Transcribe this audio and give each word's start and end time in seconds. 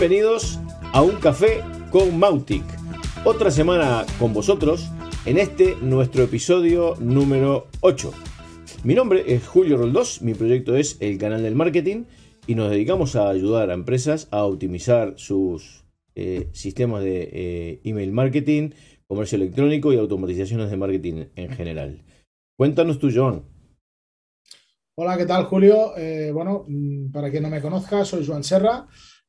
Bienvenidos 0.00 0.58
a 0.94 1.02
un 1.02 1.16
café 1.16 1.60
con 1.90 2.18
Mautic. 2.18 2.64
Otra 3.26 3.50
semana 3.50 4.06
con 4.18 4.32
vosotros 4.32 4.88
en 5.26 5.36
este 5.36 5.76
nuestro 5.82 6.22
episodio 6.22 6.94
número 6.98 7.66
8. 7.82 8.10
Mi 8.82 8.94
nombre 8.94 9.34
es 9.34 9.46
Julio 9.46 9.76
Roldós, 9.76 10.22
mi 10.22 10.32
proyecto 10.32 10.74
es 10.74 10.96
el 11.00 11.18
canal 11.18 11.42
del 11.42 11.54
marketing 11.54 12.04
y 12.46 12.54
nos 12.54 12.70
dedicamos 12.70 13.14
a 13.14 13.28
ayudar 13.28 13.68
a 13.68 13.74
empresas 13.74 14.26
a 14.30 14.44
optimizar 14.44 15.18
sus 15.18 15.84
eh, 16.14 16.48
sistemas 16.52 17.04
de 17.04 17.28
eh, 17.30 17.80
email 17.84 18.10
marketing, 18.10 18.70
comercio 19.06 19.36
electrónico 19.36 19.92
y 19.92 19.98
automatizaciones 19.98 20.70
de 20.70 20.78
marketing 20.78 21.24
en 21.36 21.50
general. 21.50 22.02
Cuéntanos 22.56 22.98
tú, 22.98 23.10
Joan. 23.14 23.44
Hola, 24.96 25.18
¿qué 25.18 25.26
tal, 25.26 25.44
Julio? 25.44 25.94
Eh, 25.98 26.30
bueno, 26.32 26.64
mm, 26.66 27.10
para 27.10 27.30
quien 27.30 27.42
no 27.42 27.50
me 27.50 27.60
conozca, 27.60 28.04
soy 28.06 28.26
Joan 28.26 28.44
Serra, 28.44 28.86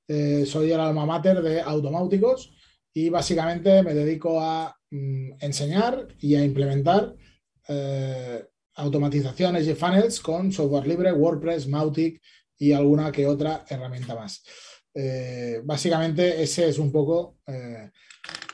soy 0.08 0.72
el 0.72 0.80
alma 0.80 1.06
mater 1.06 1.42
de 1.42 1.62
Automáuticos 1.62 2.54
y 2.94 3.10
básicamente 3.10 3.82
me 3.84 3.94
dedico 3.94 4.42
a 4.42 4.76
mm, 4.90 5.32
enseñar 5.40 6.08
y 6.20 6.36
a 6.36 6.44
implementar 6.44 7.16
automatizaciones 8.76 9.68
y 9.68 9.74
funnels 9.76 10.20
con 10.20 10.52
software 10.52 10.88
libre, 10.88 11.12
WordPress, 11.14 11.68
Mautic 11.68 12.22
y 12.58 12.74
alguna 12.74 13.12
que 13.12 13.26
otra 13.26 13.66
herramienta 13.70 14.16
más. 14.16 14.44
Eh, 14.94 15.62
básicamente 15.64 16.42
ese 16.42 16.68
es 16.68 16.78
un 16.78 16.92
poco 16.92 17.38
eh, 17.48 17.90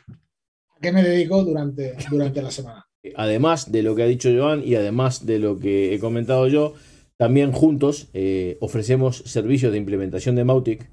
a 0.07 0.79
qué 0.81 0.91
me 0.91 1.03
dedico 1.03 1.43
durante, 1.43 1.95
durante 2.09 2.41
la 2.41 2.51
semana. 2.51 2.85
Además 3.15 3.71
de 3.71 3.83
lo 3.83 3.95
que 3.95 4.03
ha 4.03 4.07
dicho 4.07 4.29
Joan 4.35 4.63
y 4.65 4.75
además 4.75 5.25
de 5.25 5.39
lo 5.39 5.59
que 5.59 5.93
he 5.93 5.99
comentado 5.99 6.47
yo, 6.47 6.73
también 7.17 7.51
juntos 7.51 8.09
eh, 8.13 8.57
ofrecemos 8.61 9.17
servicios 9.25 9.71
de 9.71 9.77
implementación 9.77 10.35
de 10.35 10.43
Mautic. 10.43 10.89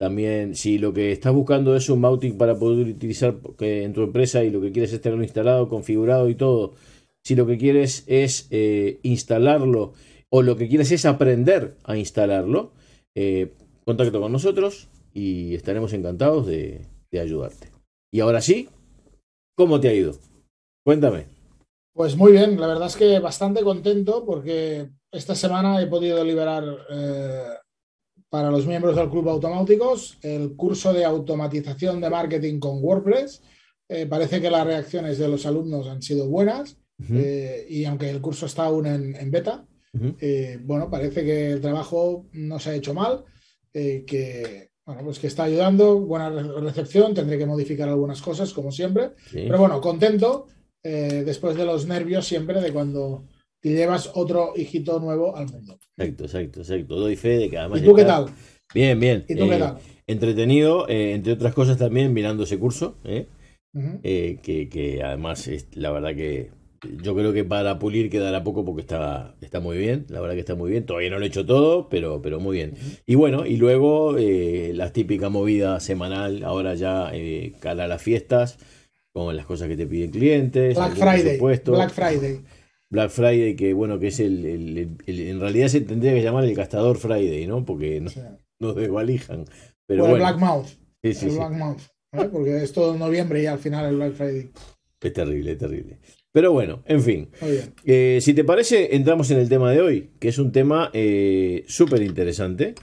También, 0.00 0.54
si 0.54 0.78
lo 0.78 0.94
que 0.94 1.12
estás 1.12 1.34
buscando 1.34 1.76
es 1.76 1.90
un 1.90 2.00
Mautic 2.00 2.36
para 2.36 2.58
poder 2.58 2.86
utilizar 2.86 3.36
en 3.58 3.92
tu 3.92 4.02
empresa 4.02 4.42
y 4.42 4.50
lo 4.50 4.60
que 4.60 4.72
quieres 4.72 4.92
es 4.94 5.00
tenerlo 5.00 5.22
instalado, 5.22 5.68
configurado 5.68 6.30
y 6.30 6.34
todo, 6.34 6.72
si 7.22 7.34
lo 7.34 7.46
que 7.46 7.58
quieres 7.58 8.04
es 8.06 8.48
instalarlo 9.02 9.92
o 10.30 10.42
lo 10.42 10.56
que 10.56 10.68
quieres 10.68 10.90
es 10.92 11.04
aprender 11.04 11.76
a 11.84 11.96
instalarlo, 11.96 12.72
eh, 13.14 13.52
contacto 13.84 14.20
con 14.20 14.32
nosotros 14.32 14.88
y 15.12 15.54
estaremos 15.54 15.92
encantados 15.92 16.46
de, 16.46 16.86
ayudarte. 17.12 17.70
Y 18.12 18.20
ahora 18.20 18.40
sí, 18.40 18.68
¿cómo 19.56 19.80
te 19.80 19.88
ha 19.88 19.94
ido? 19.94 20.14
Cuéntame. 20.84 21.26
Pues 21.92 22.16
muy 22.16 22.32
bien, 22.32 22.60
la 22.60 22.68
verdad 22.68 22.86
es 22.86 22.96
que 22.96 23.18
bastante 23.18 23.62
contento 23.62 24.24
porque 24.24 24.88
esta 25.12 25.34
semana 25.34 25.82
he 25.82 25.88
podido 25.88 26.22
liberar 26.24 26.64
eh, 26.88 27.42
para 28.30 28.50
los 28.50 28.66
miembros 28.66 28.96
del 28.96 29.10
Club 29.10 29.28
Automáticos 29.28 30.18
el 30.22 30.56
curso 30.56 30.92
de 30.92 31.04
automatización 31.04 32.00
de 32.00 32.08
marketing 32.08 32.58
con 32.58 32.82
WordPress. 32.82 33.42
Eh, 33.88 34.06
parece 34.06 34.40
que 34.40 34.50
las 34.50 34.64
reacciones 34.64 35.18
de 35.18 35.28
los 35.28 35.44
alumnos 35.44 35.88
han 35.88 36.00
sido 36.00 36.28
buenas 36.28 36.78
y 37.68 37.84
aunque 37.86 38.10
el 38.10 38.20
curso 38.20 38.46
está 38.46 38.64
aún 38.64 38.86
en 38.86 39.30
beta, 39.30 39.66
eh, 40.20 40.58
bueno, 40.62 40.88
parece 40.88 41.24
que 41.24 41.52
el 41.52 41.60
trabajo 41.60 42.26
no 42.32 42.58
se 42.58 42.70
ha 42.70 42.74
hecho 42.74 42.94
mal, 42.94 43.24
eh, 43.74 44.04
que, 44.06 44.70
bueno, 44.86 45.02
pues 45.04 45.18
que 45.18 45.26
está 45.26 45.44
ayudando, 45.44 45.98
buena 45.98 46.30
recepción, 46.30 47.12
tendré 47.12 47.38
que 47.38 47.46
modificar 47.46 47.88
algunas 47.88 48.22
cosas, 48.22 48.52
como 48.52 48.70
siempre, 48.70 49.10
pero 49.32 49.58
bueno, 49.58 49.80
contento 49.80 50.46
eh, 50.82 51.22
después 51.26 51.56
de 51.56 51.64
los 51.64 51.86
nervios 51.86 52.26
siempre 52.26 52.60
de 52.60 52.72
cuando 52.72 53.24
te 53.60 53.70
llevas 53.70 54.10
otro 54.14 54.52
hijito 54.56 54.98
nuevo 55.00 55.36
al 55.36 55.48
mundo. 55.48 55.78
Exacto, 55.96 56.24
exacto, 56.24 56.60
exacto. 56.60 56.96
Doy 56.96 57.16
fe 57.16 57.38
de 57.38 57.50
que 57.50 57.58
además. 57.58 57.80
¿Y 57.80 57.84
tú 57.84 57.94
qué 57.94 58.04
tal? 58.04 58.26
Bien, 58.74 58.98
bien. 58.98 59.24
¿Y 59.28 59.34
tú 59.34 59.48
qué 59.48 59.56
tal? 59.58 59.78
Entretenido, 60.06 60.88
entre 60.88 61.32
otras 61.32 61.54
cosas 61.54 61.76
también 61.76 62.12
mirando 62.12 62.44
ese 62.44 62.58
curso, 62.58 62.96
que, 63.02 64.68
que, 64.70 65.00
además 65.04 65.46
es, 65.46 65.68
la 65.74 65.90
verdad 65.90 66.14
que 66.14 66.50
yo 67.02 67.14
creo 67.14 67.32
que 67.32 67.44
para 67.44 67.78
pulir 67.78 68.08
quedará 68.08 68.42
poco 68.42 68.64
porque 68.64 68.80
está, 68.80 69.34
está 69.40 69.60
muy 69.60 69.76
bien, 69.76 70.06
la 70.08 70.20
verdad 70.20 70.34
que 70.34 70.40
está 70.40 70.54
muy 70.54 70.70
bien. 70.70 70.86
Todavía 70.86 71.10
no 71.10 71.18
lo 71.18 71.24
he 71.24 71.28
hecho 71.28 71.44
todo, 71.44 71.88
pero, 71.88 72.22
pero 72.22 72.40
muy 72.40 72.56
bien. 72.56 72.74
Y 73.06 73.14
bueno, 73.16 73.44
y 73.46 73.56
luego 73.56 74.16
eh, 74.16 74.72
la 74.74 74.92
típica 74.92 75.28
movida 75.28 75.80
semanal, 75.80 76.42
ahora 76.44 76.74
ya 76.74 77.10
eh, 77.12 77.52
cara 77.60 77.84
a 77.84 77.88
las 77.88 78.02
fiestas, 78.02 78.58
con 79.12 79.36
las 79.36 79.44
cosas 79.44 79.68
que 79.68 79.76
te 79.76 79.86
piden 79.86 80.10
clientes. 80.10 80.74
Black 80.74 80.94
Friday. 80.94 81.38
Black 81.38 81.90
Friday. 81.90 82.40
Black 82.90 83.10
Friday, 83.10 83.54
que 83.54 83.72
bueno, 83.72 83.98
que 83.98 84.08
es 84.08 84.20
el, 84.20 84.98
en 85.06 85.40
realidad 85.40 85.68
se 85.68 85.80
tendría 85.80 86.12
que 86.12 86.22
llamar 86.22 86.44
el 86.44 86.54
gastador 86.54 86.98
Friday, 86.98 87.46
¿no? 87.46 87.64
Porque 87.64 88.00
no, 88.00 88.10
nos 88.60 88.76
desvalijan. 88.76 89.44
Pero 89.86 90.06
el 90.06 90.14
Black 90.16 90.38
Mouth. 90.38 90.66
Sí, 91.02 91.14
sí, 91.14 91.26
el 91.28 91.36
Black 91.36 91.52
Mouth. 91.52 91.80
Porque 92.32 92.62
es 92.62 92.72
todo 92.72 92.96
noviembre 92.96 93.42
y 93.42 93.46
al 93.46 93.58
final 93.58 93.86
el 93.86 93.96
Black 93.96 94.14
Friday. 94.14 94.50
Es 95.00 95.12
terrible, 95.12 95.52
es 95.52 95.58
terrible. 95.58 95.98
Pero 96.32 96.52
bueno, 96.52 96.82
en 96.86 97.02
fin. 97.02 97.28
Eh, 97.84 98.18
si 98.20 98.34
te 98.34 98.44
parece, 98.44 98.94
entramos 98.94 99.30
en 99.30 99.38
el 99.38 99.48
tema 99.48 99.72
de 99.72 99.80
hoy, 99.80 100.10
que 100.20 100.28
es 100.28 100.38
un 100.38 100.52
tema 100.52 100.90
eh, 100.92 101.64
súper 101.66 102.02
interesante. 102.02 102.74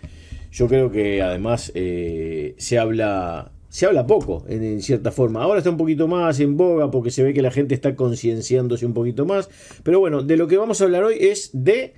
Yo 0.51 0.67
creo 0.67 0.91
que 0.91 1.21
además 1.21 1.71
eh, 1.75 2.55
se 2.57 2.77
habla. 2.77 3.53
Se 3.77 3.85
habla 3.85 4.07
poco, 4.07 4.43
en, 4.47 4.81
cierta 4.81 5.11
forma. 5.11 5.43
Ahora 5.43 5.59
está 5.59 5.69
un 5.69 5.77
poquito 5.77 6.07
más 6.07 6.39
en 6.39 6.57
boga 6.57 6.89
porque 6.89 7.11
se 7.11 7.21
ve 7.21 7.31
que 7.31 7.43
la 7.43 7.51
gente 7.51 7.75
está 7.75 7.95
concienciándose 7.95 8.87
un 8.87 8.95
poquito 8.95 9.23
más. 9.27 9.51
Pero 9.83 9.99
bueno, 9.99 10.23
de 10.23 10.35
lo 10.35 10.47
que 10.47 10.57
vamos 10.57 10.81
a 10.81 10.85
hablar 10.85 11.03
hoy 11.03 11.17
es 11.19 11.51
de. 11.53 11.93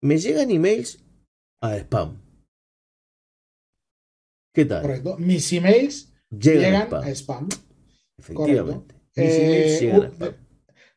Me 0.00 0.16
llegan 0.16 0.50
emails 0.50 1.04
a 1.60 1.76
spam. 1.76 2.18
¿Qué 4.54 4.64
tal? 4.64 4.80
Correcto. 4.80 5.16
Mis 5.18 5.52
emails 5.52 6.14
llegan, 6.30 6.94
a 6.94 7.10
spam. 7.10 7.46
Efectivamente. 8.16 8.94
Eh, 9.16 10.16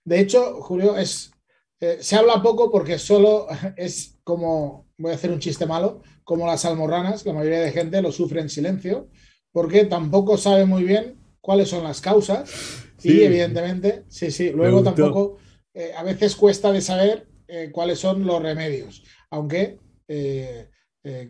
de 0.06 0.20
hecho, 0.22 0.62
Julio, 0.62 0.96
es, 0.96 1.34
eh, 1.82 1.98
se 2.00 2.16
habla 2.16 2.42
poco 2.42 2.72
porque 2.72 2.98
solo 2.98 3.48
es 3.76 4.18
como, 4.24 4.88
voy 4.98 5.12
a 5.12 5.16
hacer 5.16 5.30
un 5.30 5.40
chiste 5.40 5.66
malo, 5.66 6.04
como 6.24 6.48
las 6.48 6.64
almorranas, 6.64 7.26
la 7.26 7.34
mayoría 7.34 7.60
de 7.60 7.74
gente 7.74 8.02
lo 8.02 8.14
sufre 8.14 8.40
en 8.40 8.48
silencio, 8.48 9.10
porque 9.52 9.86
tampoco 9.86 10.38
sabe 10.38 10.66
muy 10.66 10.84
bien 10.84 11.16
cuáles 11.42 11.70
son 11.70 11.84
las 11.84 12.02
causas 12.02 12.84
y 13.04 13.22
evidentemente, 13.22 14.04
sí, 14.08 14.32
sí, 14.32 14.50
luego 14.52 14.84
tampoco, 14.84 15.38
eh, 15.74 15.92
a 15.96 16.04
veces 16.04 16.36
cuesta 16.36 16.72
de 16.72 16.82
saber 16.82 17.28
cuáles 17.72 18.00
son 18.00 18.26
los 18.26 18.42
remedios, 18.42 19.04
aunque, 19.30 19.78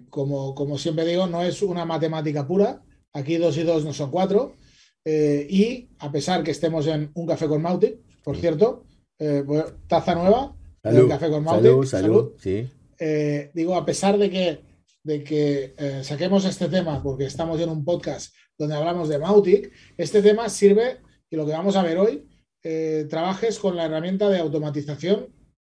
como, 0.09 0.55
como 0.55 0.77
siempre 0.77 1.05
digo, 1.05 1.27
no 1.27 1.43
es 1.43 1.61
una 1.61 1.85
matemática 1.85 2.47
pura, 2.47 2.81
aquí 3.13 3.37
dos 3.37 3.57
y 3.57 3.63
dos 3.63 3.85
no 3.85 3.93
son 3.93 4.11
cuatro, 4.11 4.55
eh, 5.09 5.47
y 5.49 5.87
a 5.99 6.11
pesar 6.11 6.43
que 6.43 6.51
estemos 6.51 6.85
en 6.87 7.11
un 7.13 7.25
café 7.25 7.47
con 7.47 7.61
Mautic, 7.61 7.97
por 8.25 8.35
cierto, 8.35 8.83
eh, 9.17 9.41
pues, 9.47 9.63
taza 9.87 10.13
nueva, 10.15 10.53
salud, 10.83 11.07
café 11.07 11.29
con 11.29 11.45
Mautic, 11.45 11.85
salud, 11.85 12.31
Sí. 12.39 12.67
Eh, 12.99 13.49
digo, 13.53 13.75
a 13.75 13.85
pesar 13.85 14.17
de 14.17 14.29
que, 14.29 14.59
de 15.07 15.23
que 15.23 15.73
saquemos 16.03 16.43
este 16.43 16.67
tema, 16.67 17.01
porque 17.01 17.25
estamos 17.25 17.59
en 17.61 17.69
un 17.69 17.85
podcast 17.85 18.35
donde 18.57 18.75
hablamos 18.75 19.07
de 19.07 19.17
Mautic, 19.17 19.71
este 19.95 20.21
tema 20.21 20.49
sirve, 20.49 20.99
y 21.29 21.37
lo 21.37 21.45
que 21.45 21.53
vamos 21.53 21.77
a 21.77 21.83
ver 21.83 21.97
hoy, 21.97 22.27
trabajes 23.09 23.57
con 23.57 23.77
la 23.77 23.85
herramienta 23.85 24.29
de 24.29 24.39
automatización 24.39 25.33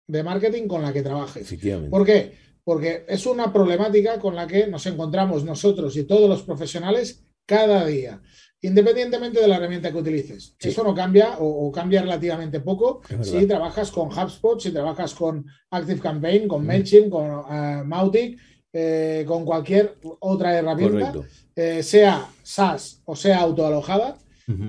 de 0.07 0.23
marketing 0.23 0.67
con 0.67 0.81
la 0.81 0.91
que 0.91 1.03
trabajes. 1.03 1.47
¿Por 1.91 2.03
qué? 2.03 2.33
Porque 2.63 3.05
es 3.07 3.27
una 3.27 3.53
problemática 3.53 4.19
con 4.19 4.35
la 4.35 4.47
que 4.47 4.65
nos 4.65 4.87
encontramos 4.87 5.43
nosotros 5.43 5.95
y 5.95 6.05
todos 6.05 6.27
los 6.27 6.41
profesionales 6.41 7.23
cada 7.45 7.85
día 7.85 8.19
independientemente 8.61 9.39
de 9.39 9.47
la 9.47 9.55
herramienta 9.55 9.91
que 9.91 9.97
utilices. 9.97 10.55
Eso 10.59 10.83
no 10.83 10.93
cambia 10.93 11.37
o, 11.39 11.71
cambia 11.71 12.01
relativamente 12.01 12.59
poco 12.59 13.01
si 13.21 13.45
trabajas 13.45 13.91
con 13.91 14.07
HubSpot, 14.07 14.59
si 14.59 14.71
trabajas 14.71 15.13
con 15.13 15.45
ActiveCampaign, 15.69 16.47
con 16.47 16.65
MailChimp, 16.65 17.09
con 17.09 17.31
uh, 17.31 17.85
Mautic, 17.85 18.37
eh, 18.73 19.23
con 19.27 19.45
cualquier 19.45 19.97
otra 20.19 20.57
herramienta, 20.57 21.13
eh, 21.55 21.83
sea 21.83 22.29
SaaS 22.43 23.01
o 23.05 23.15
sea 23.15 23.39
autoalojada. 23.39 24.17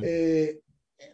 Eh, 0.02 0.61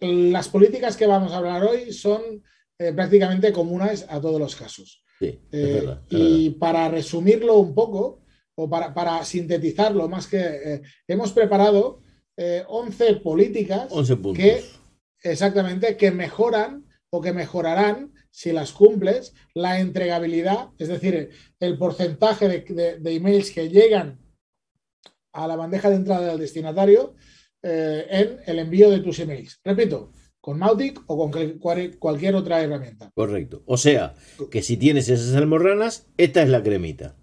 las 0.00 0.48
políticas 0.48 0.96
que 0.96 1.06
vamos 1.06 1.32
a 1.32 1.38
hablar 1.38 1.64
hoy 1.64 1.92
son 1.92 2.42
prácticamente 2.76 3.52
comunes 3.52 4.04
a 4.08 4.20
todos 4.20 4.40
los 4.40 4.56
casos. 4.56 5.02
y 6.10 6.50
para 6.50 6.88
resumirlo 6.88 7.58
un 7.58 7.74
poco, 7.74 8.22
o 8.54 8.68
para, 8.68 8.92
para 8.92 9.24
sintetizarlo 9.24 10.08
más 10.08 10.26
que 10.26 10.82
hemos 11.06 11.32
preparado 11.32 12.00
11 12.36 13.08
eh, 13.08 13.16
políticas 13.16 13.88
que 14.34 14.62
exactamente 15.22 15.96
que 15.96 16.10
mejoran 16.10 16.86
o 17.10 17.20
que 17.20 17.32
mejorarán 17.32 18.12
si 18.36 18.52
las 18.52 18.72
cumples 18.72 19.32
la 19.54 19.80
entregabilidad, 19.80 20.68
es 20.76 20.88
decir, 20.88 21.30
el 21.58 21.78
porcentaje 21.78 22.46
de, 22.48 23.14
emails 23.14 23.50
que 23.50 23.70
llegan 23.70 24.20
a 25.32 25.46
la 25.46 25.56
bandeja 25.56 25.88
de 25.88 25.96
entrada 25.96 26.26
del 26.28 26.40
destinatario 26.40 27.14
eh, 27.62 28.06
en 28.10 28.40
el 28.44 28.58
envío 28.58 28.90
de 28.90 28.98
tus 28.98 29.20
emails. 29.20 29.58
Repito, 29.64 30.12
con 30.38 30.58
Mautic 30.58 31.02
o 31.06 31.30
con 31.30 31.98
cualquier 31.98 32.34
otra 32.34 32.60
herramienta. 32.60 33.10
Correcto. 33.14 33.62
O 33.64 33.78
sea, 33.78 34.14
que 34.50 34.60
si 34.60 34.76
tienes 34.76 35.08
esas 35.08 35.34
almorranas, 35.34 36.06
esta 36.18 36.42
es 36.42 36.50
la 36.50 36.62
cremita. 36.62 37.16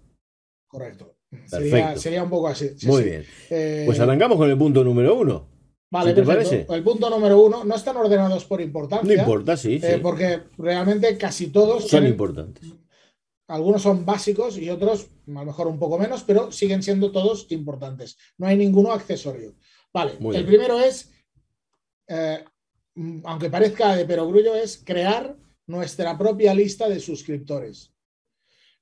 Correcto. 0.66 1.16
Sería, 1.46 1.96
sería, 1.96 2.24
un 2.24 2.30
poco 2.30 2.48
así. 2.48 2.70
Muy 2.86 3.04
bien. 3.04 3.24
Eh, 3.50 3.84
pues 3.86 4.00
arrancamos 4.00 4.36
con 4.36 4.50
el 4.50 4.58
punto 4.58 4.82
número 4.82 5.14
uno. 5.14 5.53
Vale, 5.90 6.12
te 6.12 6.22
parece? 6.22 6.66
El 6.68 6.82
punto 6.82 7.08
número 7.08 7.40
uno 7.40 7.64
no 7.64 7.74
están 7.74 7.96
ordenados 7.96 8.44
por 8.44 8.60
importancia. 8.60 9.06
No 9.06 9.20
importa, 9.20 9.56
sí. 9.56 9.80
Eh, 9.82 10.00
porque 10.02 10.42
realmente 10.58 11.16
casi 11.16 11.48
todos 11.48 11.88
son 11.88 12.06
importantes. 12.06 12.72
Algunos 13.46 13.82
son 13.82 14.04
básicos 14.04 14.56
y 14.58 14.70
otros 14.70 15.08
a 15.28 15.30
lo 15.30 15.44
mejor 15.44 15.66
un 15.66 15.78
poco 15.78 15.98
menos, 15.98 16.24
pero 16.24 16.50
siguen 16.50 16.82
siendo 16.82 17.12
todos 17.12 17.46
importantes. 17.50 18.16
No 18.38 18.46
hay 18.46 18.56
ninguno 18.56 18.92
accesorio. 18.92 19.54
Vale, 19.92 20.18
el 20.32 20.44
primero 20.44 20.80
es, 20.80 21.12
eh, 22.08 22.44
aunque 23.24 23.50
parezca 23.50 23.94
de 23.94 24.04
perogrullo, 24.04 24.54
es 24.54 24.82
crear 24.84 25.36
nuestra 25.66 26.16
propia 26.18 26.54
lista 26.54 26.88
de 26.88 27.00
suscriptores. 27.00 27.92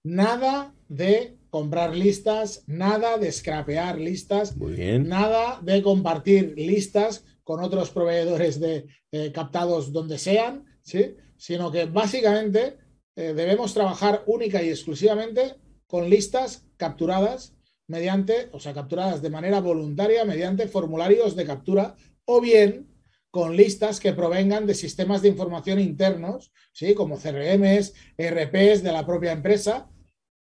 Nada 0.04 0.74
de 0.88 1.38
comprar 1.52 1.94
listas, 1.94 2.64
nada 2.66 3.18
de 3.18 3.30
scrapear 3.30 4.00
listas, 4.00 4.56
nada 4.56 5.60
de 5.60 5.82
compartir 5.82 6.54
listas 6.56 7.26
con 7.44 7.62
otros 7.62 7.90
proveedores 7.90 8.58
de 8.58 8.86
eh, 9.12 9.32
captados 9.32 9.92
donde 9.92 10.16
sean, 10.16 10.64
¿sí? 10.80 11.14
sino 11.36 11.70
que 11.70 11.84
básicamente 11.84 12.78
eh, 13.16 13.34
debemos 13.34 13.74
trabajar 13.74 14.22
única 14.26 14.62
y 14.62 14.70
exclusivamente 14.70 15.56
con 15.86 16.08
listas 16.08 16.64
capturadas 16.78 17.54
mediante, 17.86 18.48
o 18.52 18.58
sea, 18.58 18.72
capturadas 18.72 19.20
de 19.20 19.28
manera 19.28 19.60
voluntaria 19.60 20.24
mediante 20.24 20.68
formularios 20.68 21.36
de 21.36 21.44
captura 21.44 21.96
o 22.24 22.40
bien 22.40 22.88
con 23.30 23.58
listas 23.58 24.00
que 24.00 24.14
provengan 24.14 24.66
de 24.66 24.74
sistemas 24.74 25.20
de 25.20 25.28
información 25.28 25.80
internos, 25.80 26.50
¿sí? 26.72 26.94
como 26.94 27.18
CRMs, 27.18 27.92
ERPs 28.16 28.82
de 28.82 28.92
la 28.92 29.04
propia 29.04 29.32
empresa, 29.32 29.90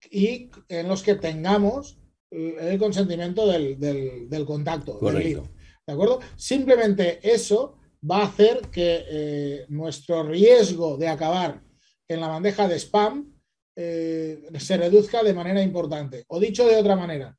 y 0.10 0.50
en 0.70 0.88
los 0.88 1.04
que 1.04 1.16
tengamos 1.16 1.98
el 2.32 2.80
consentimiento 2.80 3.46
del, 3.48 4.46
contacto. 4.46 4.98
Correcto. 4.98 5.50
¿De 5.86 5.94
acuerdo? 5.94 6.20
Simplemente 6.36 7.20
eso 7.22 7.78
va 8.10 8.20
a 8.20 8.28
hacer 8.28 8.62
que 8.72 9.06
eh, 9.10 9.66
nuestro 9.70 10.24
riesgo 10.24 10.98
de 10.98 11.08
acabar 11.08 11.62
en 12.08 12.20
la 12.20 12.28
bandeja 12.28 12.68
de 12.68 12.80
spam 12.80 13.34
eh, 13.76 14.50
se 14.60 14.78
reduzca 14.78 15.24
de 15.24 15.34
manera 15.34 15.62
importante. 15.62 16.24
O 16.28 16.40
dicho 16.40 16.66
de 16.66 16.78
otra 16.78 16.96
manera, 16.96 17.38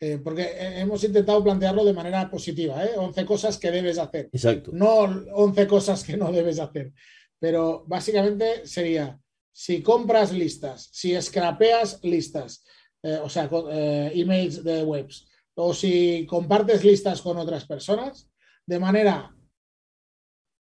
eh, 0.00 0.18
porque 0.22 0.48
hemos 0.80 1.02
intentado 1.02 1.42
plantearlo 1.42 1.84
de 1.84 1.92
manera 1.92 2.30
positiva, 2.30 2.82
11 2.96 3.26
cosas 3.26 3.58
que 3.58 3.70
debes 3.70 3.98
hacer. 3.98 4.28
Exacto. 4.32 4.70
No 4.72 5.00
11 5.00 5.66
cosas 5.66 6.04
que 6.04 6.16
no 6.16 6.30
debes 6.30 6.58
hacer. 6.60 6.92
Pero 7.40 7.84
básicamente 7.86 8.66
sería 8.66 9.18
si 9.52 9.82
compras 9.82 10.32
listas, 10.32 10.88
si 10.92 11.20
scrapeas 11.20 12.00
listas, 12.02 12.64
eh, 13.02 13.18
o 13.22 13.28
sea, 13.28 13.48
eh, 13.70 14.12
emails 14.14 14.62
de 14.62 14.82
webs, 14.82 15.26
o 15.54 15.74
si 15.74 16.26
compartes 16.26 16.84
listas 16.84 17.20
con 17.20 17.36
otras 17.38 17.64
personas, 17.66 18.30
de 18.66 18.78
manera 18.78 19.34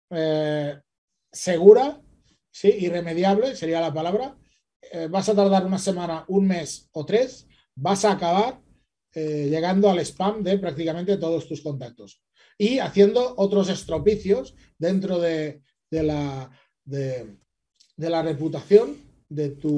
eh, 0.09 0.79
segura, 1.31 2.01
¿sí? 2.51 2.69
irremediable 2.69 3.55
sería 3.55 3.81
la 3.81 3.93
palabra, 3.93 4.35
vas 5.09 5.27
a 5.27 5.35
tardar 5.35 5.65
una 5.65 5.77
semana, 5.77 6.23
un 6.29 6.47
mes 6.47 6.89
o 6.93 7.05
tres, 7.05 7.45
vas 7.75 8.05
a 8.05 8.13
acabar 8.13 8.61
llegando 9.13 9.89
al 9.89 9.99
spam 9.99 10.41
de 10.41 10.57
prácticamente 10.57 11.17
todos 11.17 11.47
tus 11.49 11.61
contactos 11.61 12.23
y 12.59 12.79
haciendo 12.79 13.33
otros 13.37 13.69
estropicios 13.69 14.53
dentro 14.77 15.19
de, 15.19 15.61
la, 15.91 16.51
de, 16.83 17.37
de 17.99 18.09
la 18.09 18.21
reputación 18.21 18.95
de 19.27 19.49
tu, 19.49 19.77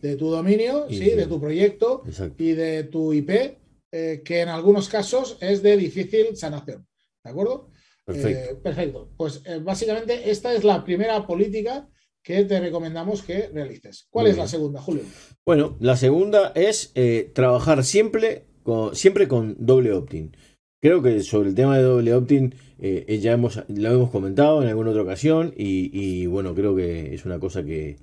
De 0.00 0.16
tu 0.16 0.30
dominio, 0.30 0.86
sí, 0.88 1.10
de 1.10 1.26
tu 1.26 1.40
proyecto 1.40 2.04
y 2.38 2.52
de 2.52 2.84
tu 2.84 3.12
IP, 3.12 3.58
eh, 3.92 4.22
que 4.24 4.40
en 4.40 4.48
algunos 4.48 4.88
casos 4.88 5.36
es 5.40 5.62
de 5.62 5.76
difícil 5.76 6.36
sanación. 6.36 6.86
¿De 7.24 7.30
acuerdo? 7.30 7.68
Perfecto. 8.04 8.52
Eh, 8.52 8.56
perfecto. 8.62 9.10
Pues 9.16 9.42
eh, 9.44 9.58
básicamente 9.58 10.30
esta 10.30 10.54
es 10.54 10.62
la 10.62 10.84
primera 10.84 11.26
política 11.26 11.88
que 12.22 12.44
te 12.44 12.60
recomendamos 12.60 13.22
que 13.22 13.48
realices. 13.48 14.06
¿Cuál 14.10 14.28
es 14.28 14.36
la 14.36 14.46
segunda, 14.46 14.80
Julio? 14.80 15.02
Bueno, 15.44 15.76
la 15.80 15.96
segunda 15.96 16.52
es 16.54 16.92
trabajar 17.34 17.84
siempre 17.84 18.46
con, 18.62 18.94
siempre 18.94 19.26
con 19.28 19.56
doble 19.58 19.92
opt-in. 19.92 20.36
Creo 20.80 21.02
que 21.02 21.20
sobre 21.20 21.48
el 21.48 21.54
tema 21.54 21.76
de 21.76 21.82
doble 21.82 22.14
opt-in 22.14 22.54
eh, 22.78 23.18
ya 23.20 23.32
hemos, 23.32 23.62
lo 23.68 23.90
hemos 23.90 24.10
comentado 24.10 24.62
en 24.62 24.68
alguna 24.68 24.90
otra 24.90 25.02
ocasión 25.02 25.54
y, 25.56 26.26
bueno, 26.26 26.54
creo 26.54 26.76
que 26.76 27.14
es 27.14 27.24
una 27.24 27.38
cosa 27.38 27.64
que, 27.64 27.96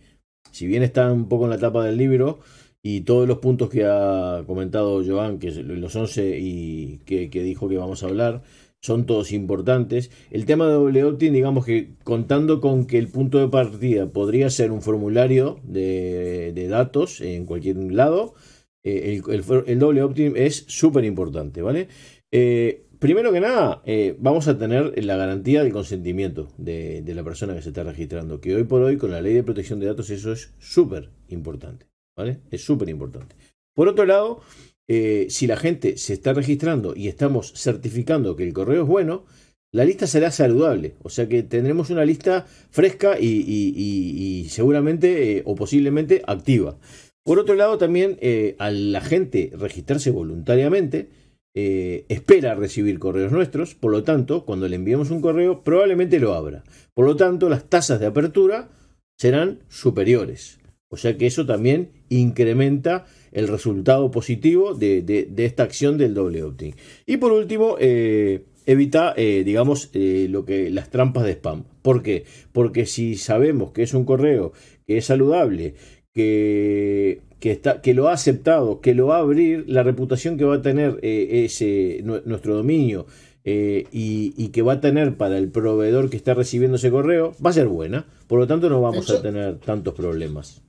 si 0.51 0.65
bien 0.65 0.83
está 0.83 1.11
un 1.11 1.29
poco 1.29 1.43
en 1.43 1.51
la 1.51 1.57
etapa 1.57 1.85
del 1.85 1.97
libro 1.97 2.39
y 2.81 3.01
todos 3.01 3.27
los 3.27 3.37
puntos 3.37 3.69
que 3.69 3.85
ha 3.85 4.43
comentado 4.47 5.03
Joan, 5.05 5.39
que 5.39 5.51
los 5.51 5.95
11 5.95 6.39
y 6.39 6.97
que, 7.05 7.27
dijo 7.29 7.69
que 7.69 7.77
vamos 7.77 8.03
a 8.03 8.07
hablar, 8.07 8.41
son 8.81 9.05
todos 9.05 9.31
importantes. 9.31 10.11
El 10.31 10.45
tema 10.45 10.67
de 10.67 10.73
doble 10.73 11.03
opt-in, 11.03 11.33
digamos 11.33 11.65
que 11.65 11.95
contando 12.03 12.59
con 12.59 12.85
que 12.85 12.97
el 12.97 13.07
punto 13.07 13.37
de 13.37 13.47
partida 13.47 14.07
podría 14.07 14.49
ser 14.49 14.71
un 14.71 14.81
formulario 14.81 15.59
de, 15.63 16.67
datos 16.69 17.21
en 17.21 17.45
cualquier 17.45 17.77
lado, 17.77 18.33
eh, 18.83 19.21
el, 19.27 19.43
el, 19.67 19.79
doble 19.79 20.03
opt-in 20.03 20.33
es 20.35 20.65
súper 20.67 21.05
importante, 21.05 21.61
¿vale? 21.61 21.87
Eh, 22.35 22.87
primero 22.97 23.31
que 23.31 23.39
nada, 23.39 23.83
eh, 23.85 24.15
vamos 24.17 24.47
a 24.47 24.57
tener 24.57 24.91
la 25.05 25.17
garantía 25.17 25.61
del 25.61 25.71
consentimiento 25.71 26.51
de, 26.57 27.03
la 27.05 27.23
persona 27.23 27.53
que 27.53 27.61
se 27.61 27.69
está 27.69 27.83
registrando, 27.83 28.41
que 28.41 28.55
hoy 28.55 28.63
por 28.63 28.81
hoy 28.81 28.97
con 28.97 29.11
la 29.11 29.21
ley 29.21 29.35
de 29.35 29.43
protección 29.43 29.79
de 29.79 29.85
datos 29.85 30.09
eso 30.09 30.31
es 30.31 30.51
súper 30.57 31.11
importante, 31.27 31.85
¿vale? 32.17 32.39
Es 32.49 32.65
súper 32.65 32.89
importante. 32.89 33.35
Por 33.75 33.87
otro 33.87 34.07
lado, 34.07 34.41
eh, 34.87 35.27
si 35.29 35.45
la 35.45 35.57
gente 35.57 35.95
se 35.97 36.13
está 36.13 36.33
registrando 36.33 36.95
y 36.95 37.07
estamos 37.07 37.53
certificando 37.55 38.35
que 38.35 38.47
el 38.47 38.53
correo 38.53 38.81
es 38.81 38.87
bueno, 38.87 39.25
la 39.71 39.85
lista 39.85 40.07
será 40.07 40.31
saludable, 40.31 40.95
o 41.03 41.09
sea 41.09 41.29
que 41.29 41.43
tendremos 41.43 41.91
una 41.91 42.03
lista 42.03 42.47
fresca 42.71 43.19
y, 43.19 44.47
seguramente 44.49 45.43
o 45.45 45.53
posiblemente 45.53 46.23
activa. 46.25 46.79
Por 47.23 47.37
otro 47.37 47.53
lado, 47.53 47.77
también 47.77 48.17
a 48.57 48.71
la 48.71 49.01
gente 49.01 49.51
registrarse 49.55 50.11
voluntariamente, 50.11 51.09
eh, 51.55 52.05
espera 52.09 52.55
recibir 52.55 52.97
correos 52.97 53.31
nuestros, 53.31 53.75
por 53.75 53.91
lo 53.91 54.03
tanto, 54.03 54.43
cuando 54.43 54.67
le 54.67 54.75
enviemos 54.75 55.11
un 55.11 55.21
correo, 55.21 55.63
probablemente 55.63 56.19
lo 56.19 56.33
abra. 56.33 56.63
Por 56.93 57.05
lo 57.05 57.15
tanto, 57.15 57.47
las 57.49 57.69
tasas 57.69 57.99
de 57.99 58.07
apertura 58.07 58.69
serán 59.17 59.59
superiores. 59.69 60.59
O 60.89 60.97
sea 60.97 61.17
que 61.17 61.27
eso 61.27 61.45
también 61.45 61.91
incrementa 62.09 63.05
el 63.31 63.47
resultado 63.47 64.11
positivo 64.11 64.73
de, 64.73 65.31
esta 65.37 65.63
acción 65.63 65.97
del 65.97 66.13
doble 66.13 66.43
opt-in. 66.43 66.75
Y 67.05 67.17
por 67.17 67.31
último, 67.31 67.77
eh, 67.79 68.45
evita, 68.65 69.13
eh, 69.15 69.43
digamos, 69.45 69.91
lo 69.93 70.45
que, 70.45 70.69
las 70.69 70.89
trampas 70.89 71.25
de 71.25 71.33
spam. 71.33 71.65
¿Por 71.81 72.03
qué? 72.03 72.25
Porque 72.51 72.85
si 72.85 73.15
sabemos 73.15 73.71
que 73.71 73.83
es 73.83 73.93
un 73.93 74.05
correo 74.05 74.53
que 74.85 74.97
es 74.97 75.05
saludable, 75.05 75.75
que 76.13 77.21
que, 77.43 77.51
está, 77.51 77.81
que 77.81 77.93
lo 77.93 78.07
ha 78.07 78.13
aceptado, 78.13 78.79
que 78.79 78.93
lo 78.93 79.07
va 79.07 79.17
a 79.17 79.19
abrir, 79.19 79.65
la 79.67 79.83
reputación 79.83 80.37
que 80.37 80.45
va 80.45 80.55
a 80.55 80.61
tener 80.61 80.97
eh, 81.01 81.43
ese, 81.43 82.01
nuestro 82.01 82.55
dominio 82.55 83.05
eh, 83.43 83.85
y, 83.91 84.47
que 84.53 84.61
va 84.61 84.73
a 84.73 84.79
tener 84.79 85.17
para 85.17 85.37
el 85.37 85.51
proveedor 85.51 86.09
que 86.09 86.15
está 86.15 86.33
recibiendo 86.33 86.77
ese 86.77 86.89
correo, 86.89 87.33
va 87.45 87.49
a 87.49 87.53
ser 87.53 87.67
buena. 87.67 88.05
Por 88.27 88.39
lo 88.39 88.47
tanto, 88.47 88.69
no 88.69 88.79
vamos 88.79 89.09
a 89.09 89.21
tener 89.21 89.59
tantos 89.59 89.93
problemas. 89.93 90.61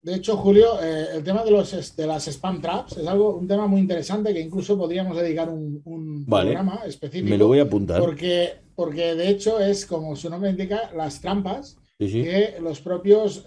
De 0.00 0.14
hecho, 0.14 0.38
Julio, 0.38 0.82
eh, 0.82 1.08
el 1.16 1.24
tema 1.24 1.44
de, 1.44 1.50
los, 1.50 1.94
de 1.94 2.06
las 2.06 2.26
spam 2.26 2.62
traps 2.62 2.96
es 2.96 3.06
algo, 3.06 3.36
un 3.36 3.46
tema 3.46 3.66
muy 3.66 3.82
interesante 3.82 4.32
que 4.32 4.40
incluso 4.40 4.78
podríamos 4.78 5.14
dedicar 5.14 5.50
un, 5.50 6.24
programa 6.26 6.84
específico. 6.86 7.28
Me 7.28 7.36
lo 7.36 7.48
voy 7.48 7.58
a 7.58 7.64
apuntar. 7.64 8.00
Porque, 8.00 8.52
porque 8.74 9.14
de 9.14 9.28
hecho 9.28 9.60
es, 9.60 9.84
como 9.84 10.16
su 10.16 10.30
nombre 10.30 10.48
indica, 10.48 10.90
las 10.96 11.20
trampas 11.20 11.76
que 11.98 12.54
los 12.62 12.80
propios 12.80 13.44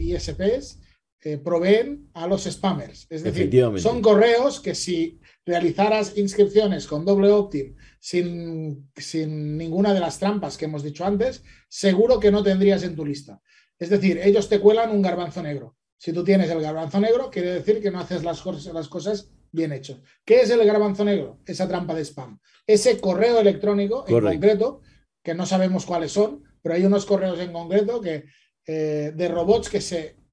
ISPs 0.00 0.80
eh, 1.26 1.38
proveen 1.38 2.10
a 2.12 2.26
los 2.26 2.44
spammers. 2.44 3.06
Es 3.08 3.22
decir, 3.22 3.50
son 3.78 4.02
correos 4.02 4.60
que 4.60 4.74
si 4.74 5.18
realizaras 5.46 6.18
inscripciones 6.18 6.86
con 6.86 7.06
doble 7.06 7.30
opt-in 7.30 7.74
sin, 7.98 8.90
sin 8.94 9.56
ninguna 9.56 9.94
de 9.94 10.00
las 10.00 10.18
trampas 10.18 10.58
que 10.58 10.66
hemos 10.66 10.82
dicho 10.82 11.02
antes, 11.02 11.42
seguro 11.66 12.20
que 12.20 12.30
no 12.30 12.42
tendrías 12.42 12.82
en 12.82 12.94
tu 12.94 13.06
lista. 13.06 13.40
Es 13.78 13.88
decir, 13.88 14.20
ellos 14.22 14.50
te 14.50 14.60
cuelan 14.60 14.90
un 14.90 15.00
garbanzo 15.00 15.42
negro. 15.42 15.78
Si 15.96 16.12
tú 16.12 16.22
tienes 16.24 16.50
el 16.50 16.60
garbanzo 16.60 17.00
negro, 17.00 17.30
quiere 17.30 17.54
decir 17.54 17.80
que 17.80 17.90
no 17.90 18.00
haces 18.00 18.22
las, 18.22 18.44
las 18.44 18.88
cosas 18.88 19.30
bien 19.50 19.72
hechas. 19.72 20.02
¿Qué 20.26 20.42
es 20.42 20.50
el 20.50 20.62
garbanzo 20.66 21.06
negro? 21.06 21.40
Esa 21.46 21.66
trampa 21.66 21.94
de 21.94 22.04
spam. 22.04 22.38
Ese 22.66 23.00
correo 23.00 23.40
electrónico 23.40 24.04
en 24.06 24.20
concreto, 24.20 24.82
que 25.22 25.34
no 25.34 25.46
sabemos 25.46 25.86
cuáles 25.86 26.12
son, 26.12 26.44
pero 26.60 26.74
hay 26.74 26.84
unos 26.84 27.06
correos 27.06 27.40
en 27.40 27.50
concreto 27.50 28.02
que, 28.02 28.24
eh, 28.66 29.12
de 29.14 29.28
robots 29.28 29.70
que 29.70 29.80
se 29.80 30.23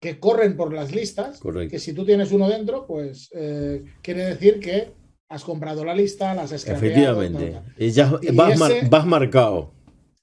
que 0.00 0.20
corren 0.20 0.56
por 0.56 0.72
las 0.72 0.94
listas, 0.94 1.40
que 1.70 1.78
si 1.78 1.92
tú 1.92 2.04
tienes 2.04 2.32
uno 2.32 2.48
dentro, 2.48 2.86
pues 2.86 3.30
eh, 3.34 3.84
quiere 4.02 4.26
decir 4.26 4.60
que 4.60 4.92
has 5.28 5.42
comprado 5.42 5.84
la 5.84 5.94
lista, 5.94 6.34
las 6.34 6.52
has 6.52 6.66
Efectivamente, 6.68 7.60
ya 7.78 8.18
vas, 8.32 9.06
marcado. 9.06 9.74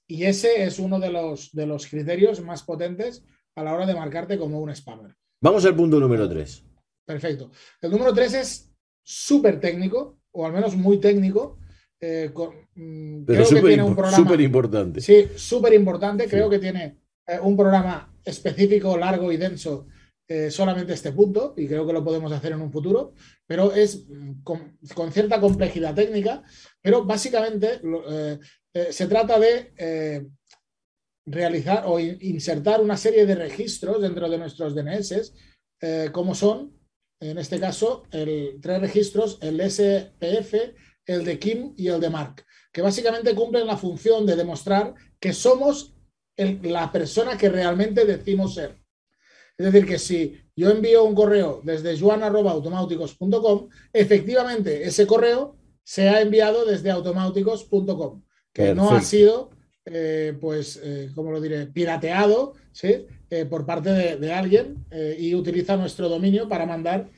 Y 0.06 0.24
ese 0.24 0.64
es 0.64 0.78
uno 0.78 1.00
de 1.00 1.10
los, 1.10 1.50
de 1.52 1.66
los 1.66 1.86
criterios 1.86 2.40
más 2.40 2.62
potentes 2.62 3.24
a 3.56 3.62
la 3.62 3.74
hora 3.74 3.86
de 3.86 3.94
marcarte 3.94 4.38
como 4.38 4.60
un 4.60 4.74
spammer. 4.74 5.14
Vamos 5.40 5.64
al 5.64 5.74
punto 5.74 5.98
número 5.98 6.28
3. 6.28 6.64
Perfecto. 7.04 7.50
El 7.80 7.90
número 7.90 8.14
tres 8.14 8.34
es 8.34 8.74
súper 9.02 9.60
técnico, 9.60 10.20
o 10.32 10.46
al 10.46 10.52
menos 10.52 10.74
muy 10.74 10.98
técnico. 10.98 11.58
Eh, 12.00 12.32
mm, 12.74 13.24
Pero 13.24 13.44
súper 13.44 14.40
importante. 14.40 15.00
Sí, 15.00 15.28
súper 15.36 15.74
importante. 15.74 16.26
Creo 16.28 16.48
que 16.48 16.58
tiene 16.58 16.98
eh, 17.26 17.38
un 17.40 17.56
programa 17.56 18.14
específico, 18.22 18.98
largo 18.98 19.32
y 19.32 19.38
denso 19.38 19.86
eh, 20.28 20.50
solamente 20.50 20.92
este 20.92 21.12
punto 21.12 21.54
y 21.56 21.66
creo 21.66 21.86
que 21.86 21.92
lo 21.92 22.04
podemos 22.04 22.32
hacer 22.32 22.52
en 22.52 22.60
un 22.60 22.72
futuro, 22.72 23.14
pero 23.46 23.72
es 23.72 24.06
mm, 24.08 24.42
con, 24.42 25.12
cierta 25.12 25.40
complejidad 25.40 25.94
técnica, 25.94 26.42
pero 26.82 27.04
básicamente 27.04 27.80
eh, 28.10 28.38
se 28.90 29.06
trata 29.06 29.38
de 29.38 29.72
realizar 31.26 31.84
o 31.86 31.98
insertar 31.98 32.82
una 32.82 32.96
serie 32.96 33.24
de 33.24 33.34
registros 33.34 34.02
dentro 34.02 34.28
de 34.28 34.36
nuestros 34.36 34.74
DNS, 34.74 35.32
como 36.12 36.34
son, 36.34 36.76
en 37.20 37.38
este 37.38 37.60
caso, 37.60 38.02
el, 38.10 38.58
tres 38.60 38.80
registros, 38.80 39.38
el 39.40 39.60
SPF, 39.60 40.54
el 41.06 41.24
de 41.24 41.38
Kim 41.38 41.72
y 41.76 41.88
el 41.88 42.00
de 42.00 42.10
Mark, 42.10 42.44
que 42.72 42.82
básicamente 42.82 43.34
cumplen 43.34 43.66
la 43.66 43.76
función 43.76 44.26
de 44.26 44.36
demostrar 44.36 44.94
que 45.20 45.32
somos 45.32 45.93
la 46.36 46.90
persona 46.90 47.36
que 47.36 47.48
realmente 47.48 48.04
decimos 48.04 48.54
ser. 48.54 48.76
Es 49.56 49.72
decir, 49.72 49.86
que 49.86 49.98
si 49.98 50.36
yo 50.56 50.70
envío 50.70 51.04
un 51.04 51.14
correo 51.14 51.60
desde 51.62 51.98
juan.automáuticos.com, 51.98 53.68
efectivamente 53.92 54.84
ese 54.84 55.06
correo 55.06 55.56
se 55.84 56.08
ha 56.08 56.20
enviado 56.20 56.64
desde 56.64 56.90
automáuticos.com, 56.90 58.22
que 58.52 58.74
no 58.74 58.90
ha 58.90 59.00
sido, 59.00 59.50
eh, 59.84 60.36
pues, 60.40 60.80
eh, 60.82 61.10
como 61.14 61.30
lo 61.30 61.40
diré, 61.40 61.66
pirateado 61.66 62.54
¿sí? 62.72 63.06
Eh, 63.30 63.44
por 63.44 63.66
parte 63.66 63.90
de, 63.90 64.32
alguien 64.32 64.84
y 65.18 65.34
utiliza 65.34 65.76
nuestro 65.76 66.08
dominio 66.08 66.48
para 66.48 66.66
mandar 66.66 67.10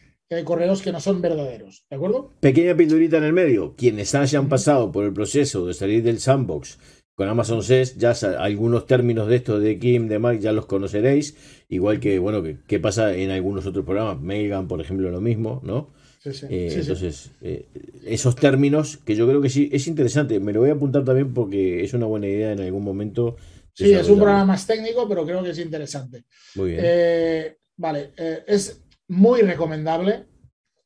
correos 0.45 0.83
que 0.83 0.91
no 0.91 1.01
son 1.01 1.23
verdaderos. 1.23 1.85
¿De 1.89 1.97
acuerdo? 1.97 2.33
Pequeña 2.41 2.77
pildorita 2.77 3.19
en 3.19 3.25
el 3.25 3.33
medio. 3.33 3.77
Quienes 3.77 4.15
hayan 4.15 4.49
pasado 4.49 4.91
por 4.91 5.05
el 5.05 5.13
proceso 5.13 5.67
de 5.67 5.75
salir 5.75 6.03
del 6.03 6.19
sandbox 6.19 6.79
con 7.17 7.29
Amazon 7.31 7.63
SES, 7.63 7.97
ya 7.97 8.13
algunos 8.39 8.87
términos 8.87 9.27
de 9.27 9.37
esto 9.37 9.59
de 9.59 9.79
Kim, 9.79 10.07
de 10.07 10.19
Mark, 10.19 10.39
ya 10.39 10.53
los 10.53 10.67
conoceréis, 10.67 11.35
igual 11.71 11.99
que, 11.99 12.19
bueno, 12.19 12.43
que, 12.69 12.79
pasa 12.79 13.15
en 13.15 13.31
algunos 13.31 13.65
otros 13.65 13.87
programas, 13.87 14.21
Megan, 14.21 14.69
por 14.69 14.83
ejemplo, 14.83 15.11
lo 15.11 15.23
mismo, 15.23 15.63
¿no? 15.65 15.95
Sí, 16.23 16.35
sí, 16.35 16.47
eh, 16.51 16.75
entonces, 16.75 17.31
eh, 17.41 17.69
esos 18.05 18.37
términos 18.37 18.99
que 18.99 19.17
yo 19.17 19.27
creo 19.27 19.41
que 19.41 19.49
sí 19.49 19.71
es 19.73 19.87
interesante, 19.87 20.39
me 20.41 20.53
lo 20.53 20.61
voy 20.61 20.69
a 20.69 20.75
apuntar 20.75 21.05
también 21.05 21.33
porque 21.33 21.83
es 21.83 21.95
una 21.95 22.05
buena 22.05 22.27
idea 22.27 22.53
en 22.53 22.61
algún 22.61 22.85
momento. 22.85 23.37
Sí, 23.73 23.95
es 23.95 24.09
un 24.11 24.19
programa 24.19 24.45
más 24.45 24.67
técnico, 24.67 25.09
pero 25.09 25.25
creo 25.25 25.43
que 25.43 25.51
es 25.51 25.59
interesante. 25.59 26.25
Muy 26.55 26.73
bien. 26.73 26.83
Eh, 26.85 27.57
vale, 27.77 28.13
es 28.47 28.83
muy 29.09 29.41
recomendable 29.41 30.27